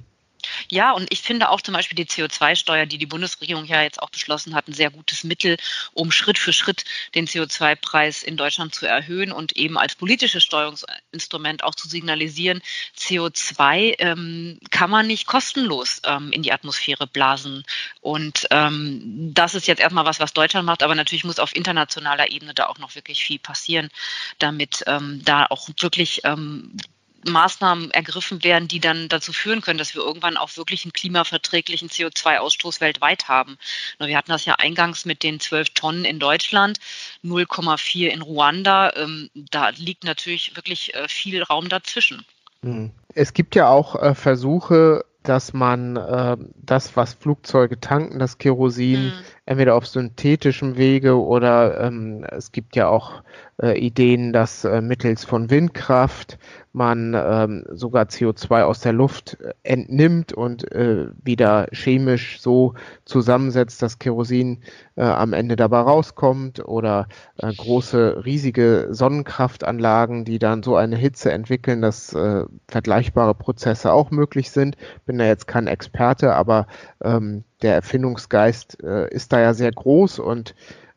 Ja, 0.68 0.92
und 0.92 1.12
ich 1.12 1.22
finde 1.22 1.50
auch 1.50 1.60
zum 1.60 1.74
Beispiel 1.74 1.96
die 1.96 2.06
CO2-Steuer, 2.06 2.86
die 2.86 2.98
die 2.98 3.06
Bundesregierung 3.06 3.64
ja 3.64 3.82
jetzt 3.82 4.02
auch 4.02 4.10
beschlossen 4.10 4.54
hat, 4.54 4.68
ein 4.68 4.72
sehr 4.72 4.90
gutes 4.90 5.24
Mittel, 5.24 5.56
um 5.92 6.10
Schritt 6.10 6.38
für 6.38 6.52
Schritt 6.52 6.84
den 7.14 7.26
CO2-Preis 7.26 8.22
in 8.22 8.36
Deutschland 8.36 8.74
zu 8.74 8.86
erhöhen 8.86 9.32
und 9.32 9.56
eben 9.56 9.78
als 9.78 9.94
politisches 9.94 10.42
Steuerungsinstrument 10.42 11.64
auch 11.64 11.74
zu 11.74 11.88
signalisieren, 11.88 12.62
CO2 12.96 13.96
ähm, 13.98 14.58
kann 14.70 14.90
man 14.90 15.06
nicht 15.06 15.26
kostenlos 15.26 16.00
ähm, 16.04 16.32
in 16.32 16.42
die 16.42 16.52
Atmosphäre 16.52 17.06
blasen. 17.06 17.64
Und 18.00 18.46
ähm, 18.50 19.32
das 19.34 19.54
ist 19.54 19.66
jetzt 19.66 19.80
erstmal 19.80 20.04
was, 20.04 20.20
was 20.20 20.32
Deutschland 20.32 20.66
macht, 20.66 20.82
aber 20.82 20.94
natürlich 20.94 21.24
muss 21.24 21.38
auf 21.38 21.54
internationaler 21.54 22.30
Ebene 22.30 22.54
da 22.54 22.66
auch 22.66 22.78
noch 22.78 22.94
wirklich 22.94 23.24
viel 23.24 23.38
passieren, 23.38 23.88
damit 24.38 24.82
ähm, 24.86 25.22
da 25.24 25.46
auch 25.46 25.68
wirklich 25.80 26.22
ähm, 26.24 26.76
Maßnahmen 27.28 27.90
ergriffen 27.90 28.42
werden, 28.44 28.68
die 28.68 28.80
dann 28.80 29.08
dazu 29.08 29.32
führen 29.32 29.60
können, 29.60 29.78
dass 29.78 29.94
wir 29.94 30.02
irgendwann 30.02 30.36
auch 30.36 30.56
wirklich 30.56 30.84
einen 30.84 30.92
klimaverträglichen 30.92 31.88
CO2-Ausstoß 31.88 32.80
weltweit 32.80 33.28
haben. 33.28 33.58
Wir 33.98 34.16
hatten 34.16 34.30
das 34.30 34.44
ja 34.44 34.56
eingangs 34.56 35.04
mit 35.04 35.22
den 35.22 35.40
12 35.40 35.70
Tonnen 35.70 36.04
in 36.04 36.18
Deutschland, 36.18 36.78
0,4 37.24 38.08
in 38.08 38.22
Ruanda. 38.22 38.92
Ähm, 38.96 39.30
da 39.34 39.70
liegt 39.70 40.04
natürlich 40.04 40.56
wirklich 40.56 40.94
äh, 40.94 41.08
viel 41.08 41.42
Raum 41.42 41.68
dazwischen. 41.68 42.24
Hm. 42.62 42.90
Es 43.14 43.34
gibt 43.34 43.54
ja 43.54 43.68
auch 43.68 43.94
äh, 43.96 44.14
Versuche, 44.14 45.04
dass 45.22 45.52
man 45.52 45.96
äh, 45.96 46.36
das, 46.56 46.96
was 46.96 47.14
Flugzeuge 47.14 47.78
tanken, 47.78 48.18
das 48.18 48.38
Kerosin, 48.38 49.06
mhm. 49.06 49.12
Entweder 49.44 49.74
auf 49.74 49.86
synthetischem 49.86 50.76
Wege 50.76 51.20
oder 51.20 51.80
ähm, 51.80 52.24
es 52.30 52.52
gibt 52.52 52.76
ja 52.76 52.88
auch 52.88 53.22
äh, 53.60 53.78
Ideen, 53.78 54.32
dass 54.32 54.64
äh, 54.64 54.80
mittels 54.80 55.24
von 55.24 55.50
Windkraft 55.50 56.38
man 56.72 57.14
ähm, 57.14 57.64
sogar 57.70 58.04
CO2 58.04 58.62
aus 58.62 58.80
der 58.80 58.92
Luft 58.92 59.38
äh, 59.40 59.52
entnimmt 59.62 60.32
und 60.32 60.70
äh, 60.72 61.08
wieder 61.22 61.66
chemisch 61.72 62.40
so 62.40 62.74
zusammensetzt, 63.04 63.82
dass 63.82 63.98
Kerosin 63.98 64.62
äh, 64.94 65.02
am 65.02 65.32
Ende 65.32 65.56
dabei 65.56 65.80
rauskommt 65.80 66.64
oder 66.64 67.08
äh, 67.38 67.52
große, 67.52 68.24
riesige 68.24 68.88
Sonnenkraftanlagen, 68.90 70.24
die 70.24 70.38
dann 70.38 70.62
so 70.62 70.76
eine 70.76 70.96
Hitze 70.96 71.32
entwickeln, 71.32 71.82
dass 71.82 72.14
äh, 72.14 72.44
vergleichbare 72.68 73.34
Prozesse 73.34 73.92
auch 73.92 74.10
möglich 74.12 74.50
sind. 74.50 74.76
Bin 75.04 75.18
da 75.18 75.24
jetzt 75.26 75.46
kein 75.48 75.66
Experte, 75.66 76.34
aber 76.34 76.68
ähm, 77.02 77.44
der 77.62 77.74
Erfindungsgeist 77.74 78.82
äh, 78.82 79.08
ist 79.08 79.32
da 79.32 79.40
ja 79.40 79.54
sehr 79.54 79.72
groß 79.72 80.18
und 80.18 80.54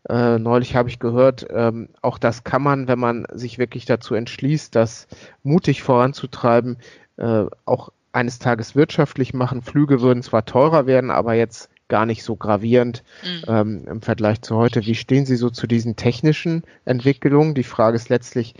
äh, 0.09 0.37
neulich 0.37 0.75
habe 0.75 0.89
ich 0.89 0.99
gehört, 0.99 1.47
ähm, 1.49 1.89
auch 2.01 2.17
das 2.17 2.43
kann 2.43 2.61
man, 2.61 2.87
wenn 2.87 2.99
man 2.99 3.25
sich 3.33 3.57
wirklich 3.57 3.85
dazu 3.85 4.13
entschließt, 4.13 4.75
das 4.75 5.07
mutig 5.43 5.81
voranzutreiben, 5.81 6.77
äh, 7.17 7.45
auch 7.65 7.89
eines 8.11 8.39
Tages 8.39 8.75
wirtschaftlich 8.75 9.33
machen. 9.33 9.61
Flüge 9.61 10.01
würden 10.01 10.23
zwar 10.23 10.45
teurer 10.45 10.85
werden, 10.85 11.11
aber 11.11 11.33
jetzt 11.33 11.69
gar 11.87 12.05
nicht 12.05 12.23
so 12.23 12.35
gravierend 12.35 13.03
mhm. 13.23 13.43
ähm, 13.47 13.87
im 13.87 14.01
Vergleich 14.01 14.41
zu 14.41 14.55
heute. 14.55 14.85
Wie 14.85 14.95
stehen 14.95 15.25
Sie 15.25 15.35
so 15.35 15.49
zu 15.49 15.67
diesen 15.67 15.95
technischen 15.95 16.63
Entwicklungen? 16.85 17.53
Die 17.53 17.63
Frage 17.63 17.95
ist 17.95 18.09
letztlich, 18.09 18.55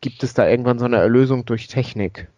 gibt 0.00 0.22
es 0.22 0.34
da 0.34 0.48
irgendwann 0.48 0.78
so 0.78 0.84
eine 0.84 0.96
Erlösung 0.96 1.44
durch 1.44 1.66
Technik? 1.66 2.28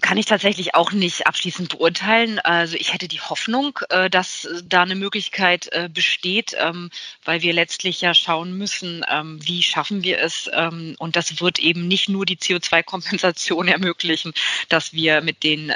Kann 0.00 0.16
ich 0.18 0.26
tatsächlich 0.26 0.74
auch 0.74 0.90
nicht 0.92 1.28
abschließend 1.28 1.68
beurteilen. 1.68 2.40
Also 2.40 2.74
ich 2.76 2.92
hätte 2.92 3.06
die 3.06 3.20
Hoffnung, 3.20 3.78
äh, 3.90 4.10
dass 4.10 4.48
da 4.64 4.82
eine 4.82 4.96
Möglichkeit 4.96 5.68
äh, 5.72 5.88
besteht, 5.92 6.56
ähm, 6.58 6.90
weil 7.24 7.42
wir 7.42 7.52
letztlich 7.52 8.00
ja 8.00 8.12
schauen 8.12 8.58
müssen, 8.58 9.04
ähm, 9.08 9.38
wie 9.46 9.62
schaffen 9.62 10.02
wir 10.02 10.20
es. 10.20 10.50
Ähm, 10.52 10.96
und 10.98 11.14
das 11.14 11.40
wird 11.40 11.60
eben 11.60 11.86
nicht 11.86 12.08
nur 12.08 12.26
die 12.26 12.36
CO2-Kompensation 12.36 13.68
ermöglichen, 13.74 14.34
dass 14.68 14.92
wir 14.92 15.20
mit 15.20 15.44
den 15.44 15.72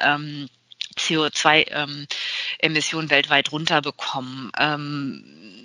CO2-Emissionen 0.97 3.11
weltweit 3.11 3.53
runterbekommen. 3.53 4.51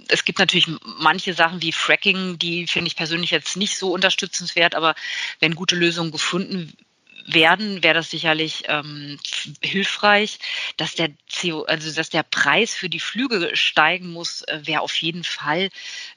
es 0.09 0.25
gibt 0.25 0.37
natürlich 0.37 0.67
manche 0.99 1.33
Sachen 1.33 1.63
wie 1.63 1.71
Fracking, 1.71 2.37
die 2.37 2.67
finde 2.67 2.87
ich 2.87 2.95
persönlich 2.95 3.31
jetzt 3.31 3.57
nicht 3.57 3.75
so 3.77 3.91
unterstützenswert, 3.91 4.75
aber 4.75 4.93
wenn 5.39 5.55
gute 5.55 5.75
Lösungen 5.75 6.11
gefunden 6.11 6.77
werden, 7.25 7.83
wäre 7.83 7.93
das 7.93 8.09
sicherlich 8.09 8.63
ähm, 8.67 9.19
hilfreich. 9.61 10.39
Dass 10.77 10.95
der 10.95 11.09
CO, 11.31 11.63
also 11.63 11.93
dass 11.93 12.09
der 12.09 12.23
Preis 12.23 12.73
für 12.73 12.89
die 12.89 12.99
Flüge 12.99 13.51
steigen 13.55 14.11
muss, 14.11 14.41
äh, 14.43 14.61
wäre 14.63 14.81
auf 14.81 14.95
jeden 14.95 15.23
Fall 15.23 15.69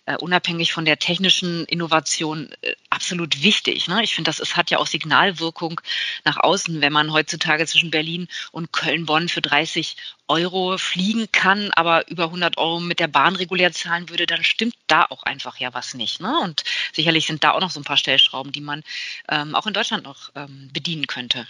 äh, 0.07 0.17
unabhängig 0.17 0.73
von 0.73 0.85
der 0.85 0.99
technischen 0.99 1.65
Innovation 1.67 2.51
äh, 2.63 2.75
absolut 2.91 3.43
wichtig. 3.43 3.89
Ne? 3.89 4.03
Ich 4.03 4.15
finde, 4.15 4.29
das 4.29 4.41
ist, 4.41 4.57
hat 4.57 4.71
ja 4.71 4.79
auch 4.79 4.87
Signalwirkung 4.87 5.81
nach 6.25 6.39
außen, 6.39 6.81
wenn 6.81 6.93
man 6.93 7.13
heutzutage 7.13 7.67
zwischen 7.67 7.91
Berlin 7.91 8.29
und 8.53 8.73
Köln-Bonn 8.73 9.29
für 9.29 9.43
30 9.43 9.97
Euro 10.29 10.79
fliegen 10.79 11.27
kann, 11.33 11.71
aber 11.75 12.09
über 12.11 12.25
100 12.25 12.59
Euro 12.59 12.81
mit 12.81 13.01
der 13.01 13.09
Bahn 13.09 13.37
regulär 13.37 13.73
zahlen 13.73 14.09
würde, 14.09 14.27
dann 14.27 14.43
stimmt 14.43 14.77
da 14.87 15.07
auch 15.09 15.23
einfach 15.23 15.59
ja 15.59 15.73
was 15.75 15.95
nicht. 15.95 16.21
Ne? 16.21 16.35
Und 16.43 16.65
sicherlich 16.93 17.27
sind 17.27 17.45
da 17.45 17.53
auch 17.53 17.61
noch 17.61 17.71
so 17.71 17.81
ein 17.81 17.85
paar 17.85 17.97
Stellschrauben, 17.97 18.53
die 18.53 18.61
man 18.61 18.83
ähm, 19.29 19.55
auch 19.55 19.67
in 19.67 19.75
Deutschland 19.75 20.05
noch 20.05 20.31
ähm, 20.35 20.69
bedienen 20.73 21.07
könnte. 21.07 21.47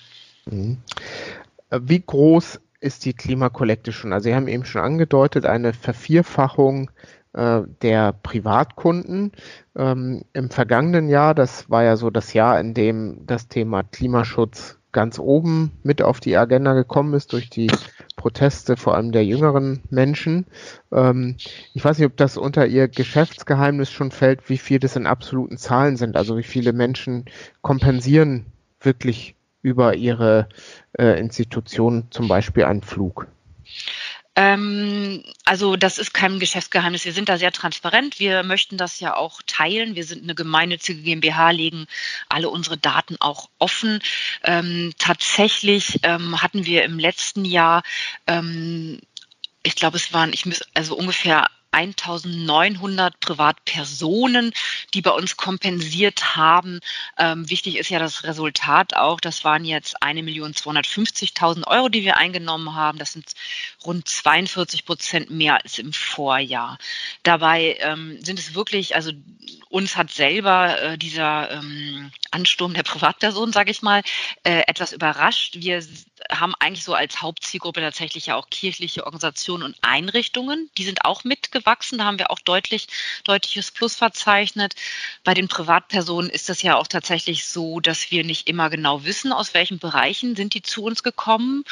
Mhm. 0.47 0.79
Wie 1.71 2.01
groß 2.01 2.61
ist 2.81 3.05
die 3.05 3.15
Klimakollekte 3.15 3.93
schon? 3.93 4.13
Also 4.13 4.29
Sie 4.29 4.35
haben 4.35 4.49
eben 4.49 4.65
schon 4.65 4.83
angedeutet, 4.83 5.47
eine 5.47 5.73
Vervierfachung 5.73 6.91
äh, 7.33 7.63
der 7.83 8.13
Privatkunden. 8.13 9.33
Ähm, 9.75 10.25
Im 10.33 10.51
vergangenen 10.51 11.09
Jahr, 11.09 11.35
das 11.35 11.69
war 11.69 11.83
ja 11.83 11.97
so 11.97 12.11
das 12.11 12.33
Jahr, 12.33 12.61
in 12.61 12.75
dem 12.75 13.27
das 13.27 13.49
Thema 13.49 13.83
Klimaschutz 13.83 14.79
ganz 14.97 15.19
oben 15.19 15.73
mit 15.83 16.01
auf 16.01 16.21
die 16.21 16.39
Agenda 16.39 16.73
gekommen 16.73 17.13
ist 17.13 17.35
durch 17.35 17.51
die 17.51 17.71
Proteste 18.17 18.79
vor 18.79 18.95
allem 18.95 19.13
der 19.13 19.27
jüngeren 19.27 19.83
Menschen. 19.91 20.47
Ähm, 20.91 21.37
ich 21.75 21.85
weiß 21.85 21.99
nicht, 21.99 22.07
ob 22.07 22.17
das 22.17 22.39
unter 22.39 22.67
Ihr 22.67 22.89
Geschäftsgeheimnis 22.89 23.91
schon 23.91 24.11
fällt, 24.11 24.49
wie 24.49 24.57
viel 24.57 24.79
das 24.79 24.97
in 24.97 25.07
absoluten 25.07 25.59
Zahlen 25.59 25.99
sind, 25.99 26.17
also 26.17 26.39
wie 26.39 26.43
viele 26.43 26.73
Menschen 26.73 27.27
kompensieren 27.61 28.47
wirklich 28.81 29.35
über 29.61 29.97
ihre 29.97 30.49
äh, 30.99 31.21
Institution 31.21 32.07
zum 32.09 32.27
Beispiel 32.27 32.65
einen 32.65 32.83
Flug. 32.83 33.27
Ähm, 34.37 35.25
also 35.45 35.77
das 35.77 35.99
ist 35.99 36.13
kein 36.13 36.39
Geschäftsgeheimnis. 36.39 37.07
Wir 37.07 37.15
sind 37.15 37.29
da 37.29 37.39
sehr 37.39 37.53
transparent. 37.53 38.21
Wir 38.21 38.43
möchten 38.43 38.77
das 38.77 39.01
ja 39.01 39.17
auch 39.17 39.41
teilen. 39.47 39.97
Wir 39.97 40.05
sind 40.05 40.23
eine 40.23 40.35
gemeinnützige 40.35 41.01
GmbH, 41.01 41.51
legen 41.51 41.87
alle 42.29 42.51
unsere 42.51 42.77
Daten 42.77 43.17
auch 43.19 43.49
offen. 43.59 44.01
Ähm, 44.45 44.93
tatsächlich 44.99 46.01
ähm, 46.03 46.43
hatten 46.43 46.67
wir 46.67 46.85
im 46.85 46.99
letzten 46.99 47.45
Jahr 47.45 47.83
ähm, 48.27 49.01
ich 49.67 49.75
glaube, 49.75 49.97
es 49.97 50.13
waren, 50.13 50.33
ich 50.33 50.47
muss, 50.47 50.63
also 50.75 50.97
ungefähr 50.97 51.49
1900 51.77 53.21
Privatpersonen, 53.21 54.53
die 54.95 55.03
bei 55.03 55.11
uns 55.11 55.37
kompensiert 55.37 56.37
haben. 56.37 56.81
Ähm, 57.19 57.51
wichtig 57.51 57.77
ist 57.77 57.91
ja 57.91 57.99
das 57.99 58.25
Resultat 58.25 58.97
auch. 58.97 59.21
Das 59.21 59.45
waren 59.45 59.67
jetzt 59.67 60.03
1.250.000 60.03 61.67
Euro, 61.67 61.91
die 61.91 62.03
wir 62.03 62.17
eingenommen 62.17 62.75
haben. 62.75 62.99
Das 62.99 63.13
sind 63.13 63.33
rund 63.85 64.09
42 64.09 64.87
Prozent 64.87 65.31
mehr 65.31 65.63
als 65.63 65.79
im 65.79 65.93
Vorjahr. 65.93 66.79
Dabei 67.23 67.77
ähm, 67.81 68.25
sind 68.25 68.39
es 68.39 68.55
wirklich, 68.55 68.95
also 68.95 69.13
uns 69.69 69.97
hat 69.97 70.11
selber 70.11 70.81
äh, 70.81 70.99
dieser 70.99 71.51
ähm, 71.51 72.11
Ansturm 72.31 72.73
der 72.73 72.85
Privatpersonen, 72.85 73.53
sage 73.53 73.71
ich 73.71 73.83
mal, 73.83 74.03
äh, 74.45 74.63
etwas 74.67 74.93
überrascht. 74.93 75.57
Wir 75.59 75.83
haben 76.31 76.55
eigentlich 76.59 76.85
so 76.85 76.95
als 76.95 77.21
Hauptzielgruppe 77.21 77.81
tatsächlich 77.81 78.27
ja 78.27 78.37
auch 78.37 78.49
kirchliche 78.49 79.05
Organisationen 79.05 79.65
und 79.65 79.77
Einrichtungen. 79.83 80.71
Die 80.79 80.85
sind 80.85 81.05
auch 81.05 81.25
mitgewachsen. 81.25 81.66
Da 81.67 82.05
haben 82.05 82.21
wir 82.21 82.31
auch 82.31 82.39
deutlich, 82.39 82.87
deutliches 83.25 83.73
Plus 83.73 83.97
verzeichnet. 83.97 84.75
Bei 85.25 85.35
den 85.35 85.49
Privatpersonen 85.49 86.31
ist 86.31 86.49
es 86.49 86.63
ja 86.63 86.77
auch 86.77 86.87
tatsächlich 86.87 87.47
so, 87.47 87.81
dass 87.81 88.13
wir 88.13 88.23
nicht 88.23 88.49
immer 88.49 88.71
genau 88.71 89.05
wissen, 89.05 89.33
aus 89.33 89.53
welchen 89.53 89.81
Bereichen 89.81 90.37
sind 90.37 90.55
die 90.55 90.63
zu 90.63 90.85
uns 90.85 91.03
gekommen. 91.03 91.65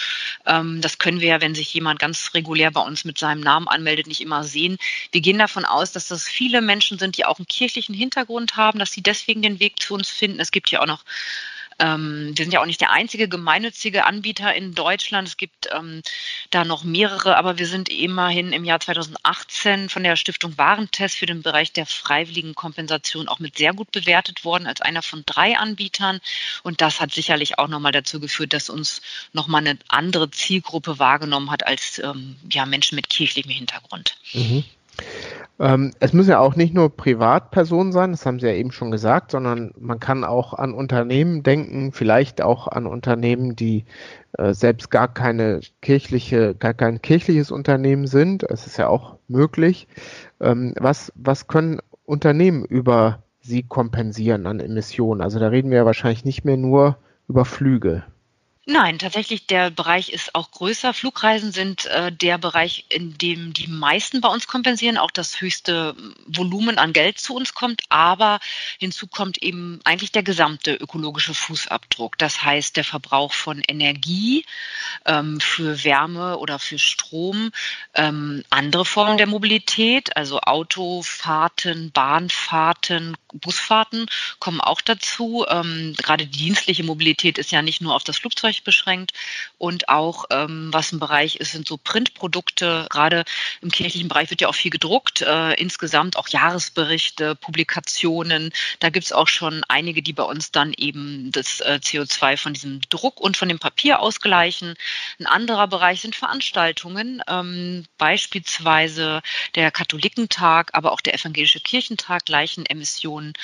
Ähm, 0.47 0.81
das 0.81 0.99
können 0.99 1.21
wir 1.21 1.29
ja, 1.29 1.41
wenn 1.41 1.55
sich 1.55 1.73
jemand 1.73 2.01
ganz 2.01 2.35
regulär 2.35 2.73
bei 2.73 2.81
uns 2.81 3.05
mit 3.05 3.19
seinem 3.19 3.41
Namen 3.41 3.69
anmeldet, 3.69 4.09
nicht 4.09 4.21
immer 4.21 4.43
sehen. 4.43 4.79
Wir 5.13 5.21
gehen 5.21 5.39
davon 5.39 5.65
aus, 5.65 5.93
dass 5.93 6.09
das 6.09 6.25
viele 6.25 6.61
Menschen 6.61 6.99
sind, 6.99 7.17
die 7.17 7.25
auch 7.25 7.39
einen 7.39 7.47
kirchlichen 7.47 7.95
Hintergrund 7.95 8.57
haben, 8.57 8.81
dass 8.81 8.91
sie 8.91 9.03
deswegen 9.03 9.43
den 9.43 9.61
Weg 9.61 9.81
zu 9.81 9.95
uns 9.95 10.11
finden. 10.11 10.41
Es 10.41 10.51
gibt 10.51 10.71
ja 10.73 10.81
auch 10.81 10.87
noch 10.87 11.05
ähm, 11.79 12.33
wir 12.35 12.45
sind 12.45 12.53
ja 12.53 12.61
auch 12.61 12.67
nicht 12.67 12.81
der 12.81 12.93
einzige 12.93 13.29
gemeinnützige 13.29 14.05
Anbieter 14.05 14.55
in 14.55 14.75
Deutschland. 14.75 15.29
Es 15.29 15.37
gibt 15.37 15.69
ähm, 15.73 16.03
da 16.51 16.65
noch 16.65 16.85
mehrere, 16.85 17.37
aber 17.37 17.59
wir 17.59 17.67
sind 17.67 17.89
immerhin 17.89 18.53
im 18.53 18.65
Jahr 18.65 18.81
2018 18.81 19.89
von 19.89 20.03
der 20.03 20.17
Stiftung 20.17 20.57
Warentest 20.59 21.17
für 21.17 21.27
den 21.27 21.43
Bereich 21.43 21.73
der 21.73 21.87
freiwilligen 21.87 22.55
Kompensation 22.55 23.29
auch 23.29 23.39
mit 23.39 23.59
sehr 23.59 23.73
gut 23.73 23.91
bewertet 23.93 24.45
worden 24.45 24.67
als 24.67 24.81
einer 24.81 25.03
von 25.03 25.25
drei 25.27 25.57
Anbietern. 25.57 26.21
Und 26.63 26.81
das 26.81 27.01
hat 27.01 27.13
sicherlich 27.13 27.59
auch 27.59 27.69
nochmal 27.69 27.93
dazu 27.93 28.21
geführt, 28.21 28.53
dass 28.53 28.71
uns 28.71 29.03
nochmal 29.33 29.67
eine 29.67 29.79
andere 29.89 30.31
Zielgruppe 30.31 30.99
wahrgenommen 30.99 31.51
hat 31.51 31.67
als 31.67 31.99
ähm, 31.99 32.37
ja, 32.51 32.67
Menschen 32.67 32.97
mit 32.97 33.09
kirchlichem 33.09 33.51
Hintergrund. 33.51 34.17
Mhm. 34.33 34.65
Ähm, 35.61 35.93
es 36.01 36.13
müssen 36.13 36.31
ja 36.31 36.41
auch 36.41 36.57
nicht 36.57 36.75
nur 36.75 36.97
Privatpersonen 36.97 37.93
sein, 37.93 38.11
das 38.11 38.27
haben 38.27 38.41
Sie 38.41 38.47
ja 38.47 38.53
eben 38.53 38.73
schon 38.73 38.91
gesagt, 38.91 39.31
sondern 39.31 39.73
man 39.79 40.01
kann 40.01 40.25
auch 40.25 40.53
an 40.53 40.75
Unternehmen 40.75 41.45
denken, 41.45 41.93
vielleicht 41.93 42.43
auch 42.43 42.67
an 42.67 42.87
Unternehmen, 42.87 43.55
die 43.55 43.85
äh, 44.37 44.53
selbst 44.53 44.91
gar 44.91 45.13
keine 45.13 45.61
kirchliche, 45.81 46.57
gar 46.57 46.75
kein 46.75 47.01
kirchliches 47.03 47.53
Unternehmen 47.53 48.09
sind. 48.09 48.43
Es 48.43 48.67
ist 48.67 48.79
ja 48.79 48.89
auch 48.89 49.17
möglich. 49.29 49.87
Ähm, 50.41 50.75
was, 50.79 51.13
was 51.15 51.47
können 51.47 51.81
Unternehmen 52.05 52.65
über 52.65 53.23
Sie 53.41 53.63
kompensieren 53.63 54.47
an 54.47 54.59
Emissionen? 54.59 55.21
Also 55.21 55.39
da 55.39 55.49
reden 55.49 55.71
wir 55.71 55.79
ja 55.79 55.87
wahrscheinlich 55.87 56.25
nicht 56.25 56.45
mehr 56.45 56.57
nur 56.57 56.97
über 57.29 57.45
Flüge. 57.45 58.03
Nein, 58.67 58.99
tatsächlich, 58.99 59.47
der 59.47 59.71
Bereich 59.71 60.09
ist 60.09 60.35
auch 60.35 60.51
größer. 60.51 60.95
Flugreisen 60.95 61.53
sind 61.53 61.85
äh, 61.85 62.11
der 62.11 62.39
Bereich, 62.39 62.87
in 62.89 63.19
dem 63.19 63.53
die 63.53 63.67
meisten 63.67 64.23
bei 64.23 64.29
uns 64.29 64.47
kompensieren, 64.47 64.97
auch 64.97 65.11
das 65.11 65.43
höchste 65.43 65.95
Volumen 66.27 66.79
an 66.79 66.95
Geld 66.95 67.19
zu 67.19 67.37
uns 67.37 67.53
kommt. 67.53 67.83
Aber 67.91 68.41
hinzu 68.79 69.07
kommt 69.07 69.43
eben 69.43 69.81
eigentlich 69.85 70.13
der 70.13 70.23
gesamte 70.23 70.75
ökologische 70.75 71.35
Fußabdruck. 71.35 72.17
Das 72.17 72.43
heißt, 72.43 72.79
der 72.79 72.85
Verbrauch 72.85 73.35
von 73.35 73.61
Energie 73.61 74.47
ähm, 75.05 75.41
für 75.41 75.85
Wärme 75.85 76.39
oder 76.39 76.59
für 76.59 76.79
Strom, 76.79 77.51
ähm, 77.93 78.45
andere 78.49 78.87
Formen 78.87 79.19
der 79.19 79.27
Mobilität, 79.27 80.17
also 80.17 80.41
Autofahrten, 80.41 81.93
Bahnfahrten, 81.93 83.15
Busfahrten 83.35 84.07
kommen 84.39 84.63
auch 84.63 84.81
dazu. 84.81 85.45
Ähm, 85.51 85.95
gerade 85.99 86.27
die 86.27 86.39
dienstliche 86.39 86.85
Mobilität 86.85 87.37
ist 87.37 87.53
ja 87.53 87.61
nicht 87.61 87.83
nur 87.83 87.95
auf 87.95 88.05
das 88.05 88.17
Flugzeug 88.17 88.54
beschränkt 88.63 89.13
und 89.59 89.89
auch 89.89 90.27
ähm, 90.31 90.69
was 90.73 90.93
ein 90.93 91.01
Bereich 91.01 91.37
ist, 91.37 91.53
sind 91.53 91.67
so 91.67 91.77
Printprodukte. 91.77 92.87
Gerade 92.91 93.25
im 93.61 93.71
kirchlichen 93.71 94.09
Bereich 94.09 94.31
wird 94.31 94.41
ja 94.41 94.49
auch 94.49 94.55
viel 94.55 94.71
gedruckt. 94.71 95.23
Äh, 95.23 95.55
insgesamt 95.55 96.17
auch 96.17 96.29
Jahresberichte, 96.29 97.35
Publikationen. 97.35 98.53
Da 98.79 98.91
gibt 98.91 99.07
es 99.07 99.13
auch 99.13 99.29
schon 99.29 99.65
einige, 99.69 100.03
die 100.03 100.13
bei 100.13 100.23
uns 100.23 100.53
dann 100.53 100.73
eben 100.77 101.33
das 101.33 101.61
äh, 101.61 101.81
CO2 101.83 102.37
von 102.37 102.53
diesem 102.53 102.81
Druck 102.91 103.21
und 103.21 103.37
von 103.37 103.49
dem 103.49 103.59
Papier 103.59 104.01
ausgleichen. 104.01 104.75
Ein 105.19 105.27
anderer 105.27 105.69
Bereich 105.69 106.01
sind 106.01 106.15
Veranstaltungen, 106.15 107.23
ähm, 107.29 107.85
beispielsweise 107.99 109.23
der 109.55 109.71
Katholikentag, 109.71 110.71
aber 110.73 110.93
auch 110.93 111.01
der 111.01 111.15
Evangelische 111.15 111.61
Kirchentag 111.61 112.25
gleichen 112.25 112.67
Emissionen 112.67 113.35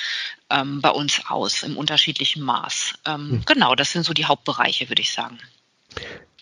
ähm, 0.49 0.81
bei 0.81 0.89
uns 0.89 1.21
aus 1.27 1.63
im 1.63 1.77
unterschiedlichen 1.77 2.43
Maß. 2.43 2.95
Ähm, 3.05 3.29
hm. 3.29 3.43
Genau, 3.45 3.75
das 3.75 3.91
sind 3.91 4.03
so 4.03 4.13
die 4.13 4.25
Hauptbereiche, 4.25 4.89
würde 4.89 5.01
ich 5.01 5.13
sagen. 5.13 5.39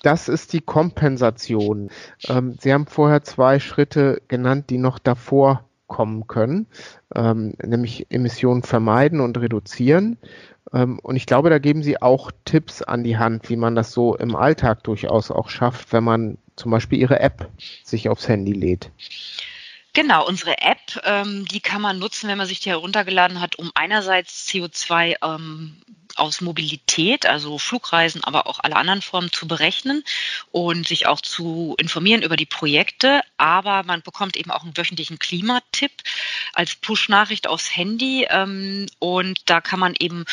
Das 0.01 0.29
ist 0.29 0.53
die 0.53 0.61
Kompensation. 0.61 1.89
Ähm, 2.27 2.57
Sie 2.59 2.73
haben 2.73 2.87
vorher 2.87 3.23
zwei 3.23 3.59
Schritte 3.59 4.21
genannt, 4.27 4.69
die 4.69 4.77
noch 4.77 4.97
davor 4.97 5.68
kommen 5.89 6.27
können, 6.27 6.67
ähm, 7.13 7.55
nämlich 7.61 8.07
Emissionen 8.09 8.63
vermeiden 8.63 9.19
und 9.19 9.37
reduzieren. 9.37 10.17
Ähm, 10.71 10.99
und 10.99 11.17
ich 11.17 11.25
glaube, 11.25 11.49
da 11.49 11.59
geben 11.59 11.83
Sie 11.83 12.01
auch 12.01 12.31
Tipps 12.45 12.81
an 12.81 13.03
die 13.03 13.17
Hand, 13.17 13.49
wie 13.49 13.57
man 13.57 13.75
das 13.75 13.91
so 13.91 14.15
im 14.15 14.37
Alltag 14.37 14.83
durchaus 14.83 15.31
auch 15.31 15.49
schafft, 15.49 15.91
wenn 15.91 16.05
man 16.05 16.37
zum 16.55 16.71
Beispiel 16.71 16.99
Ihre 16.99 17.19
App 17.19 17.49
sich 17.83 18.07
aufs 18.07 18.29
Handy 18.29 18.53
lädt. 18.53 18.91
Genau, 19.93 20.25
unsere 20.25 20.59
App, 20.59 21.01
ähm, 21.03 21.45
die 21.51 21.59
kann 21.59 21.81
man 21.81 21.99
nutzen, 21.99 22.29
wenn 22.29 22.37
man 22.37 22.47
sich 22.47 22.59
die 22.59 22.69
heruntergeladen 22.69 23.41
hat, 23.41 23.57
um 23.57 23.71
einerseits 23.73 24.47
CO2 24.47 25.15
ähm, 25.21 25.75
aus 26.19 26.41
Mobilität, 26.41 27.25
also 27.25 27.57
Flugreisen, 27.57 28.23
aber 28.23 28.47
auch 28.47 28.59
alle 28.59 28.75
anderen 28.75 29.01
Formen 29.01 29.31
zu 29.31 29.47
berechnen 29.47 30.03
und 30.51 30.87
sich 30.87 31.07
auch 31.07 31.21
zu 31.21 31.75
informieren 31.79 32.21
über 32.21 32.35
die 32.35 32.45
Projekte. 32.45 33.21
Aber 33.37 33.83
man 33.83 34.01
bekommt 34.01 34.37
eben 34.37 34.51
auch 34.51 34.63
einen 34.63 34.77
wöchentlichen 34.77 35.19
Klimatipp 35.19 35.91
als 36.53 36.75
Push-Nachricht 36.75 37.47
aufs 37.47 37.75
Handy 37.75 38.27
ähm, 38.29 38.87
und 38.99 39.49
da 39.49 39.61
kann 39.61 39.79
man 39.79 39.95
eben 39.97 40.25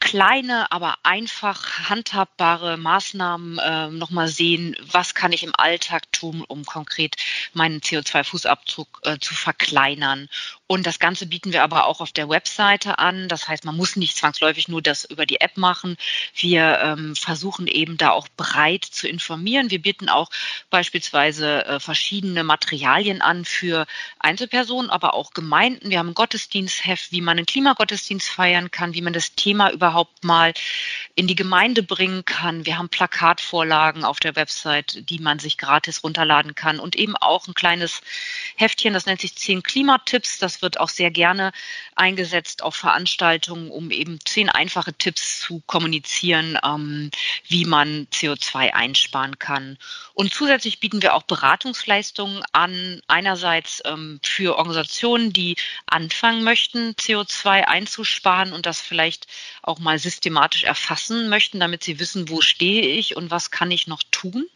kleine, 0.00 0.70
aber 0.70 0.98
einfach 1.02 1.88
handhabbare 1.88 2.76
Maßnahmen 2.76 3.58
äh, 3.58 3.88
nochmal 3.88 4.28
sehen, 4.28 4.76
was 4.92 5.14
kann 5.14 5.32
ich 5.32 5.42
im 5.42 5.54
Alltag 5.56 6.12
tun, 6.12 6.44
um 6.46 6.64
konkret 6.64 7.16
meinen 7.54 7.80
CO2-Fußabdruck 7.80 8.86
äh, 9.02 9.18
zu 9.18 9.34
verkleinern. 9.34 10.28
Und 10.68 10.86
das 10.86 10.98
Ganze 10.98 11.26
bieten 11.26 11.52
wir 11.52 11.62
aber 11.62 11.86
auch 11.86 12.00
auf 12.00 12.10
der 12.10 12.28
Webseite 12.28 12.98
an. 12.98 13.28
Das 13.28 13.46
heißt, 13.46 13.64
man 13.64 13.76
muss 13.76 13.94
nicht 13.94 14.16
zwangsläufig 14.16 14.66
nur 14.66 14.82
das 14.82 15.04
über 15.04 15.24
die 15.24 15.40
App 15.40 15.56
machen. 15.56 15.96
Wir 16.34 16.80
ähm, 16.82 17.14
versuchen 17.14 17.68
eben 17.68 17.96
da 17.96 18.10
auch 18.10 18.26
breit 18.36 18.84
zu 18.84 19.06
informieren. 19.06 19.70
Wir 19.70 19.80
bieten 19.80 20.08
auch 20.08 20.28
beispielsweise 20.70 21.64
äh, 21.66 21.80
verschiedene 21.80 22.42
Materialien 22.42 23.22
an 23.22 23.44
für 23.44 23.86
Einzelpersonen, 24.18 24.90
aber 24.90 25.14
auch 25.14 25.30
Gemeinden. 25.30 25.90
Wir 25.90 26.00
haben 26.00 26.08
ein 26.08 26.14
Gottesdienstheft, 26.14 27.12
wie 27.12 27.20
man 27.20 27.38
einen 27.38 27.46
Klimagottesdienst 27.46 28.28
feiern 28.28 28.72
kann, 28.72 28.94
wie 28.94 29.02
man 29.02 29.12
das 29.12 29.36
Thema 29.36 29.70
überhaupt 29.70 30.24
mal 30.24 30.52
in 31.14 31.28
die 31.28 31.36
Gemeinde 31.36 31.84
bringen 31.84 32.24
kann. 32.24 32.66
Wir 32.66 32.78
haben 32.78 32.88
Plakatvorlagen 32.88 34.04
auf 34.04 34.18
der 34.18 34.34
Website, 34.34 35.08
die 35.08 35.20
man 35.20 35.38
sich 35.38 35.58
gratis 35.58 36.02
runterladen 36.02 36.56
kann 36.56 36.80
und 36.80 36.96
eben 36.96 37.16
auch 37.16 37.46
ein 37.46 37.54
kleines 37.54 38.00
Heftchen, 38.56 38.94
das 38.94 39.06
nennt 39.06 39.20
sich 39.20 39.36
10 39.36 39.62
Klimatipps. 39.62 40.38
Das 40.38 40.55
wird 40.62 40.80
auch 40.80 40.88
sehr 40.88 41.10
gerne 41.10 41.52
eingesetzt 41.94 42.62
auf 42.62 42.74
Veranstaltungen, 42.74 43.70
um 43.70 43.90
eben 43.90 44.18
zehn 44.24 44.48
einfache 44.48 44.92
Tipps 44.94 45.40
zu 45.40 45.62
kommunizieren, 45.66 46.58
ähm, 46.64 47.10
wie 47.46 47.64
man 47.64 48.06
CO2 48.12 48.72
einsparen 48.72 49.38
kann. 49.38 49.78
Und 50.14 50.32
zusätzlich 50.32 50.80
bieten 50.80 51.02
wir 51.02 51.14
auch 51.14 51.22
Beratungsleistungen 51.24 52.42
an, 52.52 53.00
einerseits 53.08 53.82
ähm, 53.84 54.20
für 54.22 54.56
Organisationen, 54.56 55.32
die 55.32 55.56
anfangen 55.86 56.44
möchten, 56.44 56.92
CO2 56.92 57.64
einzusparen 57.64 58.52
und 58.52 58.66
das 58.66 58.80
vielleicht 58.80 59.26
auch 59.62 59.78
mal 59.78 59.98
systematisch 59.98 60.64
erfassen 60.64 61.28
möchten, 61.28 61.60
damit 61.60 61.84
sie 61.84 61.98
wissen, 62.00 62.28
wo 62.28 62.40
stehe 62.40 62.82
ich 62.82 63.16
und 63.16 63.30
was 63.30 63.50
kann 63.50 63.70
ich 63.70 63.86
noch 63.86 64.02
tun. 64.10 64.46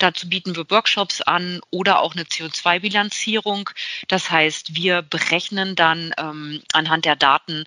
Dazu 0.00 0.28
bieten 0.28 0.56
wir 0.56 0.68
Workshops 0.70 1.20
an 1.20 1.60
oder 1.70 2.00
auch 2.00 2.14
eine 2.14 2.24
CO2-Bilanzierung. 2.24 3.70
Das 4.08 4.30
heißt, 4.30 4.74
wir 4.74 5.02
berechnen 5.02 5.76
dann 5.76 6.14
ähm, 6.18 6.62
anhand 6.72 7.04
der 7.04 7.16
Daten, 7.16 7.64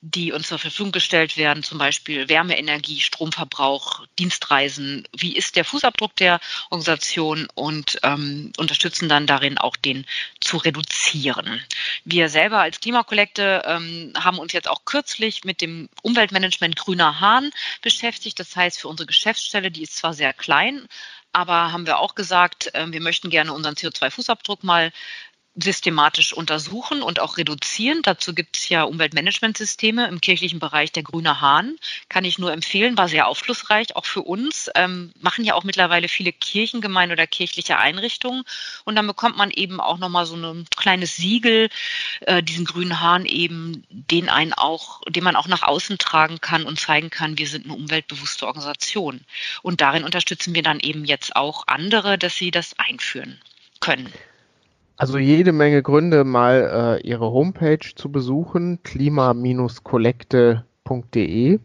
die 0.00 0.32
uns 0.32 0.48
zur 0.48 0.58
Verfügung 0.58 0.92
gestellt 0.92 1.36
werden, 1.36 1.62
zum 1.62 1.78
Beispiel 1.78 2.28
Wärmeenergie, 2.28 3.00
Stromverbrauch, 3.00 4.06
Dienstreisen. 4.18 5.06
Wie 5.16 5.36
ist 5.36 5.56
der 5.56 5.64
Fußabdruck 5.64 6.14
der 6.16 6.40
Organisation 6.70 7.48
und 7.54 7.98
ähm, 8.02 8.52
unterstützen 8.56 9.08
dann 9.08 9.26
darin 9.26 9.58
auch 9.58 9.76
den 9.76 10.06
zu 10.40 10.58
reduzieren. 10.58 11.62
Wir 12.04 12.28
selber 12.28 12.60
als 12.60 12.80
Klimakollekte 12.80 13.62
ähm, 13.66 14.12
haben 14.16 14.38
uns 14.38 14.52
jetzt 14.52 14.68
auch 14.68 14.84
kürzlich 14.84 15.44
mit 15.44 15.60
dem 15.60 15.88
Umweltmanagement 16.02 16.76
Grüner 16.76 17.20
Hahn 17.20 17.50
beschäftigt. 17.80 18.38
Das 18.38 18.54
heißt, 18.54 18.80
für 18.80 18.88
unsere 18.88 19.06
Geschäftsstelle, 19.06 19.70
die 19.70 19.82
ist 19.82 19.96
zwar 19.96 20.14
sehr 20.14 20.32
klein, 20.32 20.88
aber 21.32 21.72
haben 21.72 21.86
wir 21.86 21.98
auch 21.98 22.14
gesagt, 22.14 22.74
äh, 22.74 22.86
wir 22.90 23.00
möchten 23.00 23.30
gerne 23.30 23.52
unseren 23.52 23.74
CO2-Fußabdruck 23.74 24.58
mal 24.62 24.92
systematisch 25.54 26.32
untersuchen 26.32 27.02
und 27.02 27.20
auch 27.20 27.36
reduzieren. 27.36 28.00
Dazu 28.02 28.34
gibt 28.34 28.56
es 28.56 28.68
ja 28.70 28.84
Umweltmanagementsysteme 28.84 30.08
im 30.08 30.20
kirchlichen 30.20 30.58
Bereich 30.58 30.92
der 30.92 31.02
Grüne 31.02 31.42
Hahn. 31.42 31.76
Kann 32.08 32.24
ich 32.24 32.38
nur 32.38 32.52
empfehlen, 32.52 32.96
war 32.96 33.08
sehr 33.08 33.26
aufschlussreich, 33.26 33.94
auch 33.94 34.06
für 34.06 34.22
uns. 34.22 34.70
Ähm, 34.74 35.12
machen 35.20 35.44
ja 35.44 35.54
auch 35.54 35.64
mittlerweile 35.64 36.08
viele 36.08 36.32
Kirchengemeinden 36.32 37.18
oder 37.18 37.26
kirchliche 37.26 37.78
Einrichtungen. 37.78 38.44
Und 38.84 38.96
dann 38.96 39.06
bekommt 39.06 39.36
man 39.36 39.50
eben 39.50 39.78
auch 39.78 39.98
nochmal 39.98 40.24
so 40.24 40.36
ein 40.36 40.66
kleines 40.74 41.16
Siegel, 41.16 41.68
äh, 42.22 42.42
diesen 42.42 42.64
grünen 42.64 43.00
Hahn 43.00 43.26
eben, 43.26 43.84
den 43.90 44.30
einen 44.30 44.54
auch, 44.54 45.02
den 45.08 45.24
man 45.24 45.36
auch 45.36 45.48
nach 45.48 45.62
außen 45.62 45.98
tragen 45.98 46.40
kann 46.40 46.64
und 46.64 46.80
zeigen 46.80 47.10
kann, 47.10 47.36
wir 47.36 47.46
sind 47.46 47.66
eine 47.66 47.74
umweltbewusste 47.74 48.46
Organisation. 48.46 49.20
Und 49.60 49.82
darin 49.82 50.04
unterstützen 50.04 50.54
wir 50.54 50.62
dann 50.62 50.80
eben 50.80 51.04
jetzt 51.04 51.36
auch 51.36 51.64
andere, 51.66 52.16
dass 52.16 52.36
sie 52.36 52.50
das 52.50 52.78
einführen 52.78 53.38
können. 53.80 54.10
Also 55.02 55.18
jede 55.18 55.50
Menge 55.50 55.82
Gründe, 55.82 56.22
mal 56.22 57.00
äh, 57.02 57.04
ihre 57.04 57.32
Homepage 57.32 57.92
zu 57.96 58.12
besuchen, 58.12 58.78
klima-kollekte.de. 58.84 61.58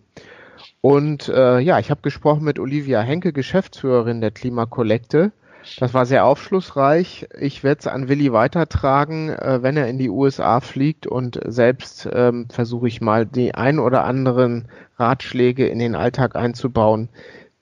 Und 0.81 1.29
äh, 1.29 1.59
ja, 1.59 1.77
ich 1.77 1.91
habe 1.91 2.01
gesprochen 2.01 2.43
mit 2.43 2.57
Olivia 2.57 3.01
Henke, 3.01 3.33
Geschäftsführerin 3.33 4.21
der 4.21 4.31
Klimakollekte. 4.31 5.33
Das 5.79 5.93
war 5.93 6.07
sehr 6.07 6.25
aufschlussreich. 6.25 7.27
Ich 7.39 7.63
werde 7.63 7.81
es 7.81 7.85
an 7.85 8.09
Willi 8.09 8.33
weitertragen, 8.33 9.29
äh, 9.29 9.59
wenn 9.61 9.77
er 9.77 9.87
in 9.87 9.99
die 9.99 10.09
USA 10.09 10.59
fliegt 10.59 11.05
und 11.05 11.39
selbst 11.45 12.09
ähm, 12.11 12.47
versuche 12.49 12.87
ich 12.87 13.01
mal 13.01 13.27
die 13.27 13.53
ein 13.53 13.77
oder 13.77 14.05
anderen 14.05 14.67
Ratschläge 14.97 15.67
in 15.67 15.77
den 15.77 15.93
Alltag 15.93 16.35
einzubauen, 16.35 17.09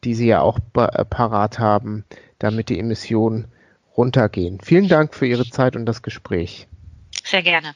die 0.06 0.14
Sie 0.14 0.28
ja 0.28 0.40
auch 0.40 0.60
äh, 0.78 1.04
parat 1.04 1.60
haben, 1.60 2.06
damit 2.40 2.70
die 2.70 2.80
Emissionen 2.80 3.50
runtergehen. 3.98 4.60
Vielen 4.62 4.88
Dank 4.88 5.14
für 5.14 5.26
Ihre 5.26 5.50
Zeit 5.50 5.76
und 5.76 5.86
das 5.86 6.02
Gespräch. 6.02 6.68
Sehr 7.24 7.42
gerne. 7.42 7.74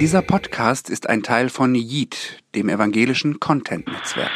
Dieser 0.00 0.22
Podcast 0.22 0.90
ist 0.90 1.08
ein 1.08 1.24
Teil 1.24 1.48
von 1.48 1.74
Yeet, 1.74 2.42
dem 2.54 2.68
evangelischen 2.68 3.40
Content-Netzwerk. 3.40 4.30